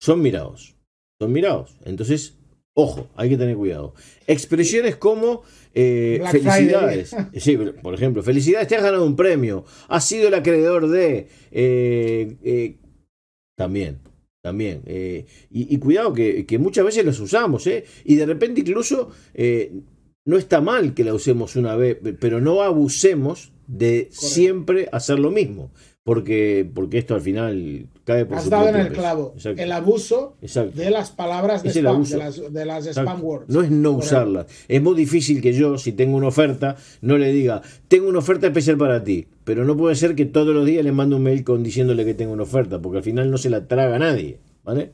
son 0.02 0.22
mirados. 0.22 0.76
Son 1.20 1.32
mirados. 1.32 1.78
Entonces, 1.86 2.38
ojo, 2.76 3.10
hay 3.16 3.30
que 3.30 3.38
tener 3.38 3.56
cuidado. 3.56 3.94
Expresiones 4.28 4.98
como 4.98 5.44
eh, 5.74 6.22
felicidades. 6.30 7.16
Sí, 7.34 7.58
por 7.58 7.94
ejemplo, 7.94 8.22
felicidades, 8.22 8.68
te 8.68 8.76
has 8.76 8.84
ganado 8.84 9.06
un 9.06 9.16
premio, 9.16 9.66
has 9.88 10.08
sido 10.08 10.28
el 10.28 10.34
acreedor 10.34 10.88
de. 10.90 11.28
Eh, 11.52 12.36
eh, 12.44 12.78
también, 13.58 14.00
también. 14.44 14.84
Y, 14.86 15.74
y, 15.74 15.78
cuidado 15.80 16.14
que, 16.14 16.46
que, 16.46 16.60
muchas 16.60 16.86
veces 16.86 17.06
los 17.06 17.20
usamos, 17.20 17.66
¿eh? 17.68 17.86
Y 18.04 18.16
de 18.16 18.26
repente 18.26 18.62
incluso 18.62 19.12
no 20.26 20.38
está 20.38 20.60
mal 20.60 20.94
que 20.94 21.06
la 21.06 21.14
usemos 21.14 21.56
una 21.56 21.76
vez, 21.76 21.98
pero 22.20 22.42
no 22.42 22.62
abusemos 22.62 23.54
de 23.68 24.04
Correcto. 24.04 24.28
siempre 24.28 24.90
hacer 24.92 25.20
lo 25.20 25.32
mismo 25.32 25.72
porque, 26.06 26.70
porque 26.72 27.00
esto 27.00 27.16
al 27.16 27.22
final 27.22 27.88
cae 28.04 28.26
por 28.26 28.38
Has 28.38 28.48
dado 28.48 28.70
en 28.70 28.76
el 28.76 28.94
clavo. 28.94 29.34
Exacto. 29.36 29.60
El 29.60 29.72
abuso 29.72 30.36
Exacto. 30.40 30.80
de 30.80 30.92
las 30.92 31.10
palabras 31.10 31.64
de, 31.64 31.72
spam, 31.72 32.04
de 32.04 32.18
las, 32.18 32.54
de 32.54 32.66
las 32.66 32.86
spam 32.86 33.24
words. 33.24 33.50
No 33.50 33.64
es 33.64 33.72
no 33.72 33.90
usarlas. 33.90 34.46
Es 34.68 34.84
muy 34.84 34.94
difícil 34.96 35.42
que 35.42 35.54
yo, 35.54 35.80
si 35.80 35.94
tengo 35.94 36.16
una 36.16 36.28
oferta, 36.28 36.76
no 37.02 37.18
le 37.18 37.32
diga, 37.34 37.64
tengo 37.88 38.08
una 38.08 38.20
oferta 38.20 38.46
especial 38.46 38.78
para 38.78 39.04
ti. 39.04 39.26
Pero 39.46 39.66
no 39.66 39.76
puede 39.76 39.96
ser 39.96 40.14
que 40.14 40.26
todos 40.26 40.54
los 40.54 40.64
días 40.64 40.84
le 40.84 40.92
mande 40.92 41.16
un 41.16 41.24
mail 41.24 41.44
con 41.44 41.64
diciéndole 41.64 42.06
que 42.06 42.14
tengo 42.14 42.34
una 42.34 42.44
oferta, 42.44 42.80
porque 42.80 43.00
al 43.00 43.04
final 43.04 43.32
no 43.32 43.40
se 43.40 43.50
la 43.50 43.68
traga 43.68 43.98
nadie. 43.98 44.38
¿Vale? 44.64 44.92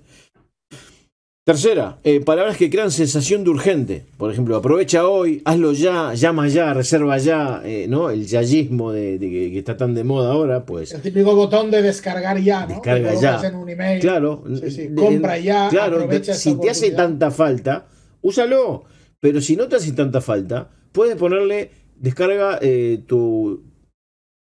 Tercera, 1.52 1.98
eh, 2.06 2.22
palabras 2.22 2.56
que 2.56 2.70
crean 2.70 2.92
sensación 2.92 3.44
de 3.44 3.50
urgente. 3.50 4.06
Por 4.16 4.32
ejemplo, 4.32 4.56
aprovecha 4.56 5.06
hoy, 5.06 5.42
hazlo 5.44 5.74
ya, 5.74 6.14
llama 6.14 6.48
ya, 6.48 6.74
reserva 6.74 7.18
ya, 7.18 7.62
eh, 7.66 7.88
¿no? 7.90 8.10
El 8.10 8.26
yayismo 8.26 8.94
de, 8.94 9.20
de 9.20 9.30
que, 9.30 9.52
que, 9.52 9.60
está 9.60 9.76
tan 9.76 9.94
de 9.94 10.06
moda 10.06 10.32
ahora, 10.32 10.66
pues. 10.66 10.94
El 10.94 11.02
típico 11.02 11.36
botón 11.36 11.70
de 11.70 11.82
descargar 11.82 12.40
ya, 12.40 12.62
¿no? 12.62 12.76
Descarga 12.76 13.16
ya. 13.16 13.42
En 13.46 13.56
un 13.56 13.68
email. 13.68 14.00
Claro. 14.00 14.46
Sí, 14.62 14.72
sí. 14.72 14.96
Compra 14.96 15.40
ya. 15.40 15.68
Claro, 15.68 16.08
si 16.24 16.56
te 16.56 16.70
hace 16.70 16.92
tanta 16.92 17.32
falta, 17.32 17.86
úsalo. 18.22 18.86
Pero 19.20 19.42
si 19.42 19.58
no 19.58 19.68
te 19.68 19.76
hace 19.76 19.92
tanta 19.92 20.22
falta, 20.22 20.70
puedes 20.94 21.18
ponerle, 21.18 21.72
descarga 21.98 22.60
eh, 22.62 23.04
tu 23.06 23.62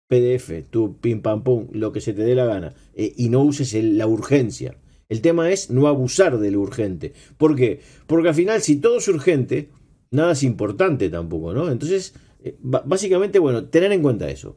PDF, 0.07 0.62
tu 0.70 0.96
pim 1.01 1.23
pam 1.23 1.42
pum, 1.42 1.66
lo 1.73 1.90
que 1.90 2.01
se 2.01 2.12
te 2.12 2.23
dé 2.23 2.37
la 2.37 2.44
gana, 2.44 2.73
eh, 2.94 3.12
y 3.16 3.31
no 3.31 3.40
uses 3.40 3.75
el, 3.75 3.99
la 3.99 4.07
urgencia. 4.07 4.77
El 5.11 5.20
tema 5.20 5.51
es 5.51 5.70
no 5.70 5.88
abusar 5.88 6.38
de 6.38 6.51
lo 6.53 6.61
urgente. 6.61 7.12
¿Por 7.37 7.57
qué? 7.57 7.81
Porque 8.07 8.29
al 8.29 8.35
final, 8.35 8.62
si 8.62 8.77
todo 8.77 8.99
es 8.99 9.09
urgente, 9.09 9.68
nada 10.12 10.33
es 10.33 10.44
importante 10.44 11.11
tampoco, 11.11 11.53
¿no? 11.53 11.68
Entonces, 11.68 12.14
eh, 12.44 12.57
básicamente, 12.62 13.40
bueno, 13.40 13.64
tener 13.64 13.90
en 13.90 14.03
cuenta 14.03 14.31
eso. 14.31 14.55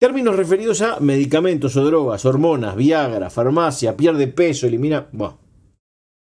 Términos 0.00 0.34
referidos 0.34 0.82
a 0.82 0.98
medicamentos 0.98 1.76
o 1.76 1.84
drogas, 1.84 2.24
hormonas, 2.24 2.74
Viagra, 2.76 3.30
farmacia, 3.30 3.96
pierde 3.96 4.26
peso, 4.26 4.66
elimina. 4.66 5.08
Bueno, 5.12 5.38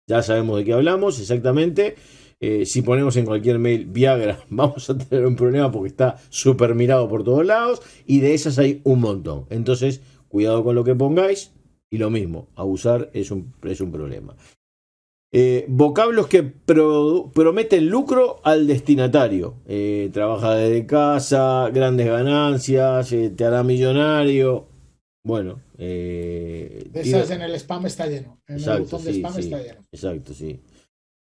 ya 0.07 0.23
sabemos 0.23 0.59
de 0.59 0.65
qué 0.67 0.75
hablamos 0.75 1.19
exactamente. 1.19 1.97
Eh, 2.41 2.67
si 2.67 2.83
ponemos 2.83 3.17
en 3.17 3.25
cualquier 3.25 3.59
mail 3.59 3.87
Viagra, 3.87 4.45
vamos 4.51 4.91
a 4.91 4.99
tener 4.99 5.25
un 5.25 5.37
problema 5.37 5.73
porque 5.73 5.89
está 5.89 6.17
súper 6.29 6.75
mirado 6.75 7.09
por 7.09 7.25
todos 7.25 7.47
lados. 7.47 7.81
Y 8.07 8.21
de 8.21 8.35
esas 8.35 8.59
hay 8.59 8.83
un 8.85 9.01
montón. 9.01 9.47
Entonces, 9.49 10.03
cuidado 10.29 10.63
con 10.65 10.75
lo 10.75 10.85
que 10.85 10.95
pongáis. 10.95 11.53
Y 11.90 11.98
lo 11.98 12.11
mismo, 12.11 12.48
abusar 12.55 13.11
es 13.14 13.31
un, 13.31 13.55
es 13.62 13.81
un 13.81 13.90
problema. 13.90 14.37
Eh, 15.31 15.66
vocablos 15.68 16.27
que 16.27 16.42
prometen 16.42 17.88
lucro 17.88 18.40
al 18.44 18.66
destinatario. 18.66 19.57
Eh, 19.66 20.09
trabaja 20.12 20.55
desde 20.55 20.87
casa, 20.87 21.68
grandes 21.72 22.07
ganancias, 22.07 23.12
eh, 23.12 23.31
te 23.31 23.44
hará 23.44 23.62
millonario. 23.62 24.66
Bueno. 25.24 25.61
esas 25.77 27.31
en 27.31 27.42
el 27.42 27.55
spam 27.57 27.87
está 27.87 28.07
lleno. 28.07 28.40
En 28.46 28.59
el 28.59 28.81
buzón 28.81 29.05
de 29.05 29.11
spam 29.12 29.38
está 29.38 29.59
lleno. 29.59 29.85
Exacto, 29.92 30.33
sí. 30.33 30.61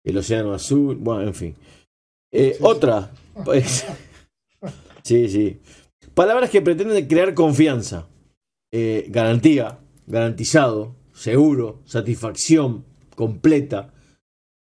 El 0.03 0.17
océano 0.17 0.55
azul, 0.55 0.97
bueno, 0.97 1.23
en 1.23 1.35
fin. 1.35 1.57
otra. 2.61 3.11
Pues, 3.45 3.85
sí, 5.03 5.29
sí. 5.29 5.61
Palabras 6.15 6.49
que 6.49 6.63
pretenden 6.63 7.07
crear 7.07 7.35
confianza. 7.35 8.09
garantía, 9.09 9.80
garantizado, 10.11 10.97
seguro, 11.13 11.81
satisfacción, 11.85 12.85
completa. 13.15 13.93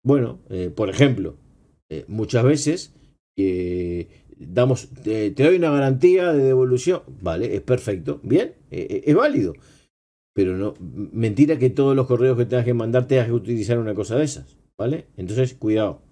Bueno, 0.05 0.41
eh, 0.51 0.71
por 0.75 0.91
ejemplo, 0.91 1.37
eh, 1.89 2.05
muchas 2.09 2.45
veces 2.45 2.95
eh, 3.39 4.09
damos, 4.37 4.89
te 5.03 5.31
doy 5.31 5.57
una 5.57 5.71
garantía 5.71 6.33
de 6.33 6.45
devolución, 6.45 7.03
vale, 7.21 7.55
es 7.55 7.63
perfecto, 7.63 8.21
bien, 8.23 8.55
es 8.71 9.15
válido. 9.15 9.55
Pero 10.35 10.57
no, 10.57 10.75
mentira 10.81 11.59
que 11.59 11.71
todos 11.71 11.97
los 11.97 12.07
correos 12.07 12.37
que 12.37 12.45
tengas 12.45 12.67
que 12.67 12.75
mandar 12.75 13.07
tengas 13.07 13.27
que 13.27 13.33
utilizar 13.33 13.79
una 13.79 13.95
cosa 13.95 14.17
de 14.17 14.25
esas, 14.25 14.59
¿vale? 14.77 15.07
Entonces, 15.17 15.55
cuidado. 15.55 16.03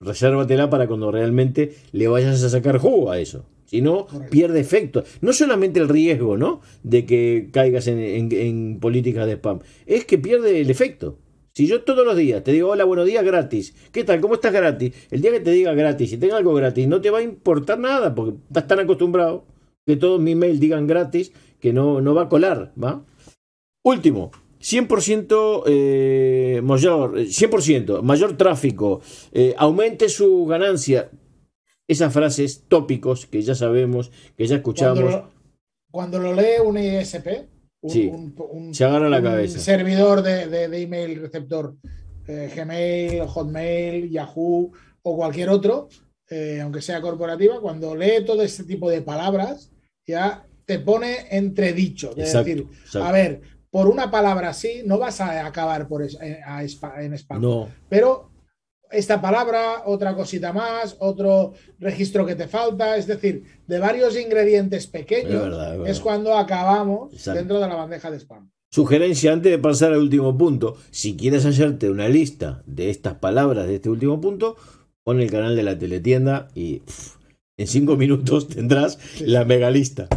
Resérvatela 0.00 0.70
para 0.70 0.86
cuando 0.86 1.10
realmente 1.10 1.74
le 1.90 2.06
vayas 2.06 2.42
a 2.44 2.48
sacar 2.48 2.78
jugo 2.78 3.10
a 3.10 3.18
eso. 3.18 3.44
Si 3.66 3.82
no, 3.82 4.06
pierde 4.30 4.60
efecto. 4.60 5.04
No 5.20 5.32
solamente 5.32 5.80
el 5.80 5.88
riesgo, 5.88 6.36
¿no? 6.36 6.60
De 6.82 7.04
que 7.04 7.50
caigas 7.52 7.86
en, 7.88 7.98
en 8.32 8.80
políticas 8.80 9.26
de 9.26 9.34
spam. 9.34 9.60
Es 9.84 10.04
que 10.04 10.18
pierde 10.18 10.60
el 10.60 10.70
efecto. 10.70 11.18
Si 11.56 11.66
yo 11.66 11.82
todos 11.82 12.04
los 12.04 12.16
días 12.16 12.44
te 12.44 12.52
digo, 12.52 12.68
hola, 12.68 12.84
buenos 12.84 13.06
días, 13.06 13.24
gratis. 13.24 13.74
¿Qué 13.90 14.04
tal? 14.04 14.20
¿Cómo 14.20 14.34
estás 14.34 14.52
gratis? 14.52 14.92
El 15.10 15.22
día 15.22 15.32
que 15.32 15.40
te 15.40 15.52
diga 15.52 15.72
gratis, 15.72 16.10
si 16.10 16.18
tenga 16.18 16.36
algo 16.36 16.52
gratis, 16.52 16.86
no 16.86 17.00
te 17.00 17.08
va 17.08 17.20
a 17.20 17.22
importar 17.22 17.78
nada 17.78 18.14
porque 18.14 18.36
estás 18.46 18.66
tan 18.66 18.80
acostumbrado 18.80 19.46
que 19.86 19.96
todos 19.96 20.20
mis 20.20 20.36
mails 20.36 20.60
digan 20.60 20.86
gratis 20.86 21.32
que 21.58 21.72
no, 21.72 22.02
no 22.02 22.14
va 22.14 22.24
a 22.24 22.28
colar, 22.28 22.74
¿va? 22.76 23.06
Último, 23.82 24.32
100% 24.60 25.62
eh, 25.66 26.60
mayor, 26.62 27.20
100%, 27.20 28.02
mayor 28.02 28.36
tráfico, 28.36 29.00
eh, 29.32 29.54
aumente 29.56 30.08
su 30.08 30.44
ganancia. 30.44 31.10
Esas 31.88 32.12
frases 32.12 32.64
tópicos 32.68 33.26
que 33.26 33.42
ya 33.42 33.54
sabemos, 33.54 34.10
que 34.36 34.46
ya 34.46 34.56
escuchamos. 34.56 35.24
Cuando 35.90 36.18
lo, 36.18 36.34
lee 36.34 36.60
un 36.64 36.78
ISP, 36.78 37.48
un, 37.80 38.74
se 38.74 38.84
agarra 38.84 39.08
la 39.08 39.22
cabeza. 39.22 39.58
servidor 39.58 40.22
de, 40.22 40.64
email 40.82 41.20
receptor, 41.20 41.76
eh, 42.26 42.50
Gmail, 42.54 43.22
Hotmail, 43.22 44.10
Yahoo 44.10 44.72
o 45.02 45.16
cualquier 45.16 45.48
otro, 45.48 45.88
eh, 46.28 46.60
aunque 46.60 46.82
sea 46.82 47.00
corporativa, 47.00 47.60
cuando 47.60 47.94
lee 47.94 48.24
todo 48.26 48.42
este 48.42 48.64
tipo 48.64 48.90
de 48.90 49.02
palabras, 49.02 49.70
ya 50.06 50.44
te 50.64 50.80
pone 50.80 51.28
entredicho. 51.30 52.12
Es 52.16 52.32
decir, 52.32 52.66
a 53.00 53.12
ver, 53.12 53.42
por 53.70 53.86
una 53.88 54.10
palabra 54.10 54.50
así 54.50 54.82
no 54.84 54.98
vas 54.98 55.20
a 55.20 55.46
acabar 55.46 55.86
por 55.86 56.02
eh, 56.02 56.40
en 56.98 57.14
spam. 57.14 57.40
No. 57.40 57.68
Pero 57.88 58.30
esta 58.90 59.20
palabra, 59.20 59.82
otra 59.84 60.14
cosita 60.14 60.52
más, 60.52 60.96
otro 60.98 61.54
registro 61.78 62.24
que 62.24 62.34
te 62.34 62.48
falta, 62.48 62.96
es 62.96 63.06
decir, 63.06 63.44
de 63.66 63.78
varios 63.78 64.16
ingredientes 64.18 64.86
pequeños 64.86 65.86
es, 65.86 66.00
cuando 66.00 66.36
acabamos 66.36 67.24
dentro 67.24 67.60
de 67.60 67.68
la 67.68 67.74
bandeja 67.74 68.10
de 68.10 68.18
spam. 68.18 68.50
Sugerencia 68.70 69.32
antes 69.32 69.52
de 69.52 69.58
pasar 69.58 69.92
al 69.92 70.00
último 70.00 70.36
punto, 70.36 70.76
si 70.90 71.16
quieres 71.16 71.46
hacerte 71.46 71.88
una 71.88 72.08
lista 72.08 72.62
de 72.66 72.90
estas 72.90 73.14
palabras 73.14 73.66
de 73.66 73.76
este 73.76 73.88
último 73.88 74.20
punto, 74.20 74.56
pon 75.04 75.20
el 75.20 75.30
canal 75.30 75.56
de 75.56 75.62
la 75.62 75.78
teletienda 75.78 76.48
y 76.54 76.82
en 77.56 77.66
cinco 77.66 77.96
minutos 77.96 78.48
tendrás 78.48 78.98
la 79.20 79.44
mega 79.44 79.70
lista. 79.70 80.08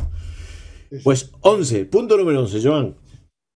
Pues 1.04 1.32
11, 1.42 1.86
punto 1.86 2.18
número 2.18 2.42
11, 2.42 2.62
Joan. 2.64 2.96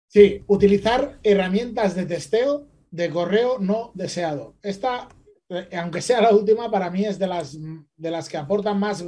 Sí, 0.08 0.44
utilizar 0.46 1.18
herramientas 1.24 1.96
de 1.96 2.06
testeo 2.06 2.68
de 2.94 3.10
correo 3.10 3.58
no 3.58 3.92
deseado. 3.96 4.56
Esta, 4.62 5.10
eh, 5.50 5.68
aunque 5.78 6.00
sea 6.00 6.22
la 6.22 6.32
última, 6.32 6.70
para 6.70 6.92
mí 6.92 7.04
es 7.04 7.18
de 7.18 7.26
las, 7.26 7.58
de 7.60 8.12
las 8.12 8.30
que 8.30 8.38
aportan 8.38 8.80
más 8.80 9.04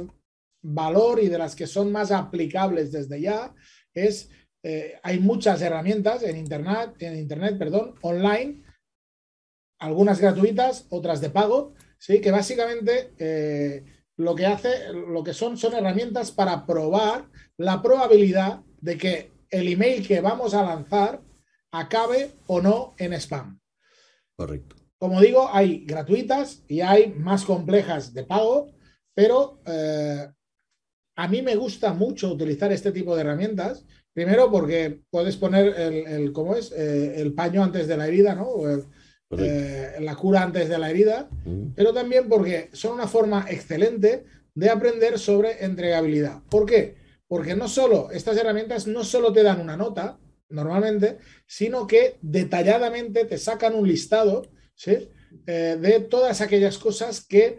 valor 0.60 1.22
y 1.22 1.28
de 1.28 1.38
las 1.38 1.54
que 1.54 1.68
son 1.68 1.92
más 1.92 2.10
aplicables 2.10 2.90
desde 2.90 3.20
ya. 3.20 3.54
Es, 3.94 4.28
eh, 4.64 4.98
hay 5.04 5.20
muchas 5.20 5.62
herramientas 5.62 6.24
en 6.24 6.36
Internet, 6.36 6.96
en 6.98 7.16
Internet, 7.16 7.56
perdón, 7.58 7.94
online, 8.02 8.64
algunas 9.78 10.20
gratuitas, 10.20 10.86
otras 10.90 11.20
de 11.20 11.30
pago, 11.30 11.74
¿sí? 11.96 12.20
que 12.20 12.32
básicamente 12.32 13.12
eh, 13.18 13.84
lo 14.16 14.34
que 14.34 14.46
hace, 14.46 14.92
lo 14.92 15.22
que 15.22 15.32
son, 15.32 15.56
son 15.56 15.74
herramientas 15.74 16.32
para 16.32 16.66
probar 16.66 17.30
la 17.56 17.80
probabilidad 17.82 18.62
de 18.80 18.98
que 18.98 19.32
el 19.48 19.68
email 19.68 20.04
que 20.04 20.20
vamos 20.20 20.54
a 20.54 20.64
lanzar 20.64 21.22
acabe 21.70 22.32
o 22.48 22.60
no 22.60 22.96
en 22.98 23.12
spam. 23.12 23.60
Correcto. 24.36 24.76
Como 24.98 25.20
digo, 25.20 25.48
hay 25.52 25.84
gratuitas 25.84 26.62
y 26.68 26.80
hay 26.80 27.12
más 27.12 27.44
complejas 27.44 28.14
de 28.14 28.24
pago, 28.24 28.70
pero 29.14 29.60
eh, 29.66 30.28
a 31.16 31.28
mí 31.28 31.42
me 31.42 31.56
gusta 31.56 31.92
mucho 31.92 32.32
utilizar 32.32 32.72
este 32.72 32.92
tipo 32.92 33.14
de 33.14 33.22
herramientas. 33.22 33.84
Primero 34.12 34.50
porque 34.50 35.02
puedes 35.10 35.36
poner 35.36 35.78
el, 35.78 36.32
¿cómo 36.32 36.54
es? 36.54 36.72
Eh, 36.72 37.20
el 37.20 37.34
paño 37.34 37.62
antes 37.62 37.86
de 37.86 37.96
la 37.96 38.06
herida, 38.06 38.34
¿no? 38.34 38.48
Eh, 39.38 39.96
la 40.00 40.14
cura 40.14 40.42
antes 40.42 40.68
de 40.68 40.78
la 40.78 40.88
herida, 40.88 41.28
pero 41.74 41.92
también 41.92 42.28
porque 42.28 42.70
son 42.72 42.94
una 42.94 43.08
forma 43.08 43.44
excelente 43.48 44.24
de 44.54 44.70
aprender 44.70 45.18
sobre 45.18 45.64
entregabilidad. 45.64 46.42
¿Por 46.48 46.64
qué? 46.64 46.96
Porque 47.26 47.56
no 47.56 47.68
solo, 47.68 48.10
estas 48.12 48.36
herramientas 48.36 48.86
no 48.86 49.02
solo 49.02 49.32
te 49.32 49.42
dan 49.42 49.60
una 49.60 49.76
nota, 49.76 50.18
normalmente, 50.48 51.18
sino 51.46 51.86
que 51.86 52.16
detalladamente 52.22 53.24
te 53.24 53.38
sacan 53.38 53.74
un 53.74 53.88
listado. 53.88 54.42
Eh, 55.46 55.76
de 55.80 56.00
todas 56.00 56.40
aquellas 56.40 56.78
cosas 56.78 57.24
que 57.24 57.58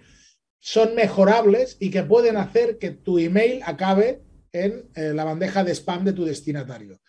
son 0.60 0.96
mejorables 0.96 1.78
y 1.80 1.90
que 1.90 2.04
pueden 2.04 2.38
hacer 2.38 2.78
que 2.78 2.92
tu 2.92 3.20
email 3.20 3.62
acabe 3.66 4.22
en 4.52 4.90
eh, 4.96 5.14
la 5.14 5.24
bandeja 5.24 5.64
de 5.64 5.74
spam 5.74 6.04
de 6.04 6.14
tu 6.14 6.26
destinatario. 6.26 7.00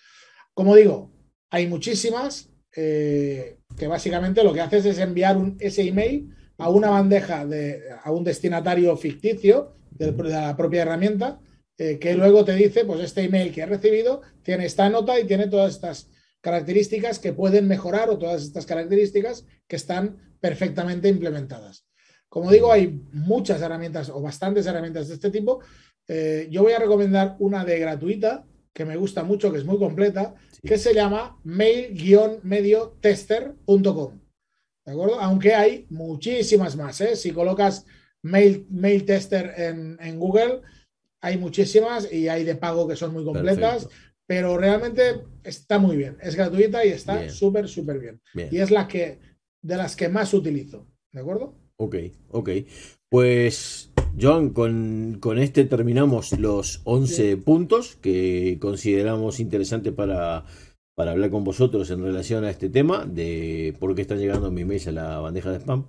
Como 0.54 0.74
digo, 0.74 1.12
hay 1.50 1.66
muchísimas 1.66 2.50
eh, 2.76 3.58
que 3.76 3.86
básicamente 3.86 4.44
lo 4.44 4.52
que 4.52 4.60
haces 4.60 4.84
es 4.84 4.98
enviar 4.98 5.36
un, 5.36 5.56
ese 5.60 5.82
email 5.82 6.34
a 6.58 6.70
una 6.70 6.90
bandeja 6.90 7.46
de 7.46 7.82
a 8.02 8.10
un 8.10 8.24
destinatario 8.24 8.96
ficticio 8.96 9.76
de 9.90 10.12
la 10.12 10.56
propia 10.56 10.82
herramienta 10.82 11.40
eh, 11.78 11.98
que 12.00 12.14
luego 12.14 12.44
te 12.44 12.56
dice, 12.56 12.84
pues 12.84 13.00
este 13.00 13.22
email 13.22 13.52
que 13.52 13.60
he 13.60 13.66
recibido 13.66 14.22
tiene 14.42 14.66
esta 14.66 14.90
nota 14.90 15.18
y 15.18 15.26
tiene 15.26 15.46
todas 15.46 15.74
estas 15.74 16.10
características 16.40 17.20
que 17.20 17.32
pueden 17.32 17.68
mejorar 17.68 18.10
o 18.10 18.18
todas 18.18 18.42
estas 18.42 18.66
características 18.66 19.46
que 19.68 19.76
están 19.76 20.36
perfectamente 20.40 21.08
implementadas. 21.08 21.86
Como 22.28 22.50
digo, 22.50 22.72
hay 22.72 23.00
muchas 23.12 23.62
herramientas 23.62 24.10
o 24.10 24.20
bastantes 24.20 24.66
herramientas 24.66 25.06
de 25.08 25.14
este 25.14 25.30
tipo. 25.30 25.60
Eh, 26.08 26.48
yo 26.50 26.62
voy 26.62 26.72
a 26.72 26.80
recomendar 26.80 27.36
una 27.38 27.64
de 27.64 27.78
gratuita 27.78 28.44
que 28.72 28.84
me 28.84 28.96
gusta 28.96 29.22
mucho, 29.22 29.52
que 29.52 29.58
es 29.58 29.64
muy 29.64 29.78
completa, 29.78 30.34
que 30.62 30.78
se 30.78 30.94
llama 30.94 31.38
mail-mediotester.com. 31.44 34.20
¿De 34.84 34.92
acuerdo? 34.92 35.20
Aunque 35.20 35.54
hay 35.54 35.86
muchísimas 35.90 36.76
más. 36.76 37.00
¿eh? 37.00 37.14
Si 37.16 37.32
colocas 37.32 37.86
mail, 38.22 38.66
mail 38.70 39.04
tester 39.04 39.52
en, 39.56 39.98
en 40.00 40.18
Google, 40.18 40.62
hay 41.20 41.38
muchísimas 41.38 42.12
y 42.12 42.28
hay 42.28 42.44
de 42.44 42.54
pago 42.54 42.86
que 42.86 42.96
son 42.96 43.12
muy 43.12 43.24
completas, 43.24 43.88
pero 44.26 44.58
realmente 44.58 45.24
está 45.42 45.78
muy 45.78 45.96
bien. 45.96 46.16
Es 46.20 46.36
gratuita 46.36 46.84
y 46.84 46.90
está 46.90 47.28
súper, 47.28 47.68
súper 47.68 47.98
bien. 47.98 48.20
Y 48.50 48.58
es 48.58 48.70
la 48.70 48.86
que 48.86 49.18
de 49.62 49.76
las 49.76 49.96
que 49.96 50.08
más 50.08 50.34
utilizo. 50.34 50.86
¿De 51.12 51.20
acuerdo? 51.20 51.54
Ok, 51.76 51.96
ok. 52.30 52.50
Pues, 53.08 53.90
Joan, 54.20 54.50
con, 54.50 55.38
este 55.38 55.64
terminamos 55.64 56.38
los 56.38 56.82
11 56.84 57.38
puntos 57.38 57.96
que 57.96 58.58
consideramos 58.60 59.40
interesantes 59.40 59.92
para, 59.92 60.44
para 60.94 61.12
hablar 61.12 61.30
con 61.30 61.44
vosotros 61.44 61.90
en 61.90 62.02
relación 62.02 62.44
a 62.44 62.50
este 62.50 62.68
tema 62.68 63.06
de 63.06 63.74
por 63.80 63.94
qué 63.94 64.02
están 64.02 64.18
llegando 64.18 64.50
mis 64.50 64.66
mails 64.66 64.88
a 64.88 64.92
la 64.92 65.18
bandeja 65.20 65.50
de 65.50 65.58
spam. 65.58 65.86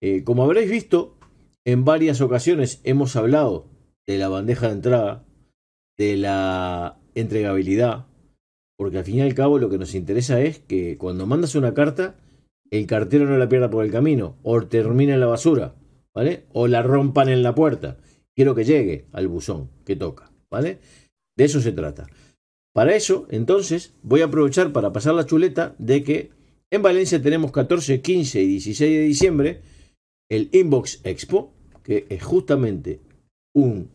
Eh, 0.00 0.22
como 0.22 0.44
habréis 0.44 0.70
visto, 0.70 1.18
en 1.64 1.84
varias 1.84 2.20
ocasiones 2.20 2.80
hemos 2.84 3.16
hablado 3.16 3.73
de 4.06 4.18
la 4.18 4.28
bandeja 4.28 4.68
de 4.68 4.72
entrada, 4.74 5.24
de 5.98 6.16
la 6.16 6.98
entregabilidad, 7.14 8.06
porque 8.76 8.98
al 8.98 9.04
fin 9.04 9.16
y 9.16 9.20
al 9.22 9.34
cabo 9.34 9.58
lo 9.58 9.70
que 9.70 9.78
nos 9.78 9.94
interesa 9.94 10.40
es 10.40 10.58
que 10.58 10.98
cuando 10.98 11.26
mandas 11.26 11.54
una 11.54 11.74
carta, 11.74 12.16
el 12.70 12.86
cartero 12.86 13.26
no 13.26 13.36
la 13.36 13.48
pierda 13.48 13.70
por 13.70 13.84
el 13.84 13.92
camino, 13.92 14.36
o 14.42 14.60
termine 14.66 15.14
en 15.14 15.20
la 15.20 15.26
basura, 15.26 15.74
¿vale? 16.14 16.44
O 16.52 16.66
la 16.66 16.82
rompan 16.82 17.28
en 17.28 17.42
la 17.42 17.54
puerta. 17.54 17.98
Quiero 18.34 18.54
que 18.54 18.64
llegue 18.64 19.06
al 19.12 19.28
buzón 19.28 19.70
que 19.84 19.96
toca, 19.96 20.32
¿vale? 20.50 20.80
De 21.36 21.44
eso 21.44 21.60
se 21.60 21.72
trata. 21.72 22.06
Para 22.74 22.96
eso, 22.96 23.28
entonces, 23.30 23.94
voy 24.02 24.22
a 24.22 24.26
aprovechar 24.26 24.72
para 24.72 24.92
pasar 24.92 25.14
la 25.14 25.26
chuleta 25.26 25.76
de 25.78 26.02
que 26.02 26.30
en 26.70 26.82
Valencia 26.82 27.22
tenemos 27.22 27.52
14, 27.52 28.00
15 28.00 28.42
y 28.42 28.46
16 28.48 28.92
de 28.92 29.00
diciembre 29.02 29.60
el 30.28 30.48
Inbox 30.52 31.00
Expo, 31.04 31.52
que 31.84 32.06
es 32.08 32.22
justamente 32.24 33.00
un 33.54 33.90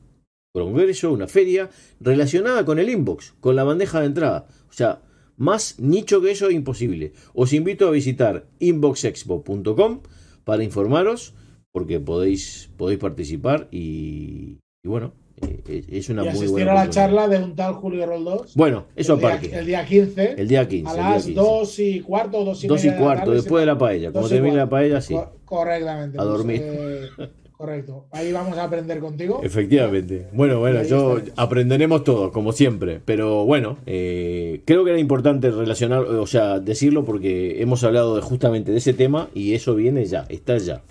congreso, 0.66 1.12
una 1.12 1.28
feria 1.28 1.70
relacionada 2.00 2.66
con 2.66 2.80
el 2.80 2.90
inbox, 2.90 3.34
con 3.40 3.56
la 3.56 3.64
bandeja 3.64 4.00
de 4.00 4.08
entrada. 4.08 4.48
O 4.70 4.74
sea, 4.74 5.02
más 5.38 5.80
nicho 5.80 6.22
que 6.22 6.32
eso 6.32 6.48
es 6.50 6.54
imposible. 6.54 7.14
Os 7.34 7.54
invito 7.54 7.88
a 7.88 7.92
visitar 7.92 8.46
inboxexpo.com 8.60 10.02
para 10.44 10.64
informaros, 10.64 11.34
porque 11.72 12.00
podéis, 12.00 12.70
podéis 12.76 13.00
participar 13.00 13.68
y, 13.72 14.58
bueno, 14.84 15.14
eh, 15.42 15.86
es 15.90 16.10
una 16.10 16.26
y 16.26 16.36
muy 16.36 16.48
buena. 16.48 16.72
a 16.72 16.86
la 16.86 16.90
charla 16.90 17.28
de 17.28 17.38
un 17.38 17.56
tal 17.56 17.76
Julio 17.76 18.06
Roldós. 18.06 18.54
Bueno, 18.56 18.86
eso 18.96 19.14
el 19.14 19.20
aparte. 19.20 19.48
Día, 19.48 19.60
el 19.60 19.66
día 19.66 19.86
15. 19.86 20.34
El 20.38 20.48
día 20.48 20.68
15. 20.68 20.92
A 20.92 21.12
las 21.12 21.34
2 21.34 21.80
y 21.80 22.02
cuarto, 22.02 22.44
2 22.44 22.64
y 22.64 22.68
2 22.68 22.86
y 22.86 22.92
cuarto, 22.96 23.32
después 23.32 23.62
de 23.62 23.66
la 23.66 23.78
paella. 23.78 24.12
Como 24.12 24.28
termine 24.28 24.58
la 24.58 24.70
paella, 24.70 25.00
sí. 25.00 25.16
Correctamente. 25.46 26.20
A 26.20 26.24
dormir. 26.24 26.62
Pues, 26.62 27.30
eh, 27.30 27.34
Correcto. 27.60 28.08
Ahí 28.12 28.32
vamos 28.32 28.58
a 28.58 28.64
aprender 28.64 29.02
contigo. 29.02 29.42
Efectivamente. 29.44 30.30
Bueno, 30.32 30.60
bueno, 30.60 30.82
yo 30.84 31.20
aprenderemos 31.36 32.06
todos, 32.06 32.32
como 32.32 32.54
siempre. 32.54 33.02
Pero 33.04 33.44
bueno, 33.44 33.80
eh, 33.86 34.62
creo 34.64 34.86
que 34.86 34.92
era 34.92 35.00
importante 35.00 35.52
relacionar, 35.52 36.04
o 36.04 36.26
sea, 36.26 36.62
decirlo 36.62 37.04
porque 37.04 37.62
hemos 37.62 37.84
hablado 37.84 38.16
de, 38.16 38.22
justamente 38.22 38.72
de 38.72 38.78
ese 38.78 38.94
tema 38.94 39.28
y 39.34 39.56
eso 39.56 39.76
viene 39.76 40.06
ya, 40.06 40.26
está 40.30 40.58
ya. 40.58 40.84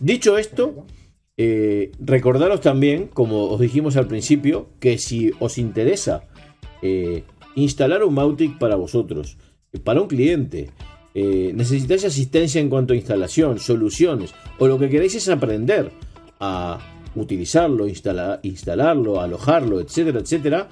Dicho 0.00 0.38
esto, 0.38 0.86
eh, 1.36 1.92
recordaros 2.00 2.62
también, 2.62 3.08
como 3.08 3.50
os 3.50 3.60
dijimos 3.60 3.98
al 3.98 4.06
principio, 4.06 4.68
que 4.80 4.96
si 4.96 5.32
os 5.38 5.58
interesa 5.58 6.22
eh, 6.80 7.24
instalar 7.56 8.02
un 8.02 8.14
Mautic 8.14 8.56
para 8.56 8.76
vosotros, 8.76 9.36
para 9.84 10.00
un 10.00 10.08
cliente, 10.08 10.70
necesitáis 11.14 12.04
asistencia 12.04 12.60
en 12.60 12.68
cuanto 12.68 12.92
a 12.92 12.96
instalación, 12.96 13.58
soluciones, 13.58 14.34
o 14.58 14.66
lo 14.66 14.78
que 14.78 14.90
queréis 14.90 15.14
es 15.14 15.28
aprender 15.30 15.90
a 16.40 16.78
utilizarlo, 17.14 17.86
instalarlo, 17.88 19.20
alojarlo, 19.20 19.80
etcétera, 19.80 20.20
etcétera, 20.20 20.68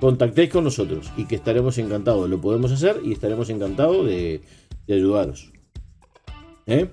contactéis 0.00 0.50
con 0.50 0.64
nosotros 0.64 1.10
y 1.16 1.24
que 1.26 1.36
estaremos 1.36 1.78
encantados. 1.78 2.28
Lo 2.28 2.40
podemos 2.40 2.72
hacer 2.72 3.00
y 3.04 3.12
estaremos 3.12 3.48
encantados 3.48 4.06
de, 4.06 4.42
ayudaros. 4.88 5.52
¿Eh? 6.66 6.88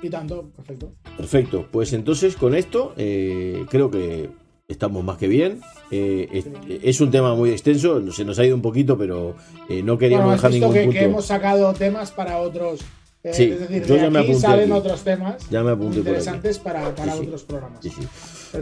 Y 0.00 0.10
tanto, 0.10 0.50
perfecto. 0.54 0.92
Perfecto, 1.16 1.66
pues 1.70 1.92
entonces 1.92 2.36
con 2.36 2.54
esto 2.54 2.94
eh, 2.96 3.66
creo 3.68 3.90
que 3.90 4.30
estamos 4.68 5.02
más 5.02 5.18
que 5.18 5.26
bien. 5.26 5.60
Eh, 5.90 6.44
es, 6.82 7.00
un 7.00 7.10
tema 7.10 7.34
muy 7.34 7.50
extenso, 7.50 8.12
se 8.12 8.24
nos 8.24 8.38
ha 8.38 8.44
ido 8.44 8.54
un 8.54 8.62
poquito, 8.62 8.96
pero 8.96 9.34
no 9.82 9.98
queríamos 9.98 10.32
dejar 10.32 10.52
ningún 10.52 10.72
que, 10.72 10.84
punto. 10.84 10.98
que 10.98 11.04
hemos 11.04 11.26
sacado 11.26 11.72
temas 11.72 12.12
para 12.12 12.38
otros 12.38 12.80
eh, 13.24 13.34
sí, 13.34 13.44
es 13.50 13.60
decir, 13.60 13.84
yo 13.84 13.96
ya 13.96 14.10
me 14.10 14.20
apunté 14.20 14.40
salen 14.40 14.70
otros 14.70 15.02
temas 15.02 15.50
ya 15.50 15.64
me 15.64 15.72
apunté 15.72 15.98
interesantes 15.98 16.58
por 16.58 16.72
para, 16.72 16.94
para 16.94 17.16
otros 17.16 17.42
programas. 17.42 17.80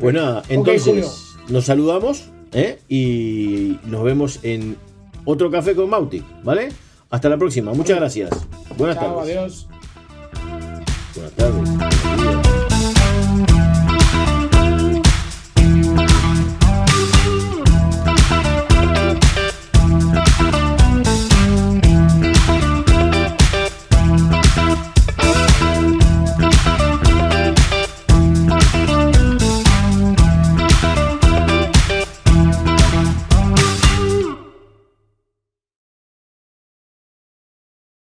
Pues 0.01 0.15
nada, 0.15 0.43
entonces 0.49 1.37
nos 1.49 1.65
saludamos 1.67 2.31
¿eh? 2.53 2.79
y 2.89 3.79
nos 3.85 4.03
vemos 4.03 4.41
en 4.43 4.77
otro 5.27 5.51
café 5.51 5.75
con 5.75 5.91
Mautic, 5.91 6.25
¿vale? 6.43 6.71
Hasta 7.11 7.29
la 7.29 7.37
próxima, 7.37 7.73
muchas 7.75 7.99
gracias. 7.99 8.31
Buenas 8.79 8.97
Chao, 8.97 9.17
tardes. 9.17 9.37
Adiós. 9.37 9.69
Buenas 11.15 11.33
tardes. 11.33 11.66